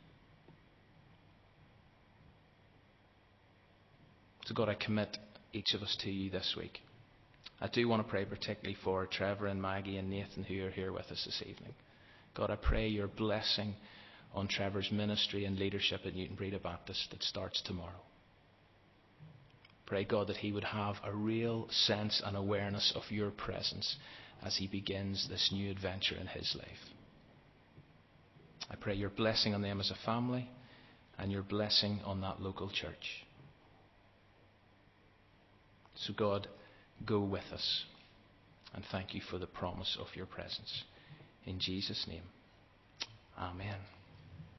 So, 4.46 4.55
God, 4.55 4.68
I 4.68 4.74
commit 4.74 5.18
each 5.52 5.74
of 5.74 5.83
us 5.83 5.96
to 6.02 6.11
you 6.11 6.31
this 6.31 6.55
week. 6.59 6.81
I 7.61 7.68
do 7.68 7.87
want 7.87 8.05
to 8.05 8.11
pray 8.11 8.24
particularly 8.24 8.76
for 8.83 9.07
Trevor 9.07 9.46
and 9.46 9.62
Maggie 9.62 9.96
and 9.96 10.11
Nathan 10.11 10.42
who 10.42 10.66
are 10.66 10.70
here 10.70 10.92
with 10.92 11.07
us 11.12 11.24
this 11.24 11.42
evening. 11.42 11.74
God, 12.35 12.50
I 12.50 12.57
pray 12.57 12.88
your 12.88 13.07
blessing 13.07 13.74
on 14.35 14.48
Trevor's 14.48 14.90
ministry 14.90 15.44
and 15.44 15.59
leadership 15.59 16.00
at 16.05 16.14
Newtownbreda 16.14 16.61
Baptist 16.62 17.11
that 17.11 17.22
starts 17.22 17.62
tomorrow. 17.62 18.00
Pray, 19.87 20.05
God, 20.05 20.28
that 20.28 20.38
he 20.38 20.52
would 20.52 20.64
have 20.64 20.96
a 21.05 21.12
real 21.12 21.68
sense 21.70 22.20
and 22.24 22.37
awareness 22.37 22.92
of 22.96 23.02
your 23.11 23.31
presence 23.31 23.96
as 24.42 24.57
he 24.57 24.66
begins 24.66 25.28
this 25.28 25.50
new 25.52 25.70
adventure 25.70 26.16
in 26.16 26.26
his 26.26 26.57
life. 26.59 26.66
I 28.70 28.74
pray 28.76 28.94
your 28.94 29.11
blessing 29.11 29.55
on 29.55 29.62
them 29.62 29.81
as 29.81 29.90
a 29.90 30.07
family 30.07 30.48
and 31.18 31.31
your 31.31 31.42
blessing 31.42 32.00
on 32.05 32.22
that 32.22 32.40
local 32.40 32.70
church. 32.70 33.24
So, 36.06 36.12
God, 36.12 36.48
go 37.04 37.20
with 37.20 37.44
us 37.52 37.84
and 38.74 38.84
thank 38.90 39.14
you 39.14 39.20
for 39.30 39.38
the 39.38 39.46
promise 39.46 39.96
of 40.00 40.08
your 40.16 40.26
presence. 40.26 40.84
In 41.44 41.58
Jesus' 41.58 42.06
name, 42.08 42.22
Amen. 43.38 43.76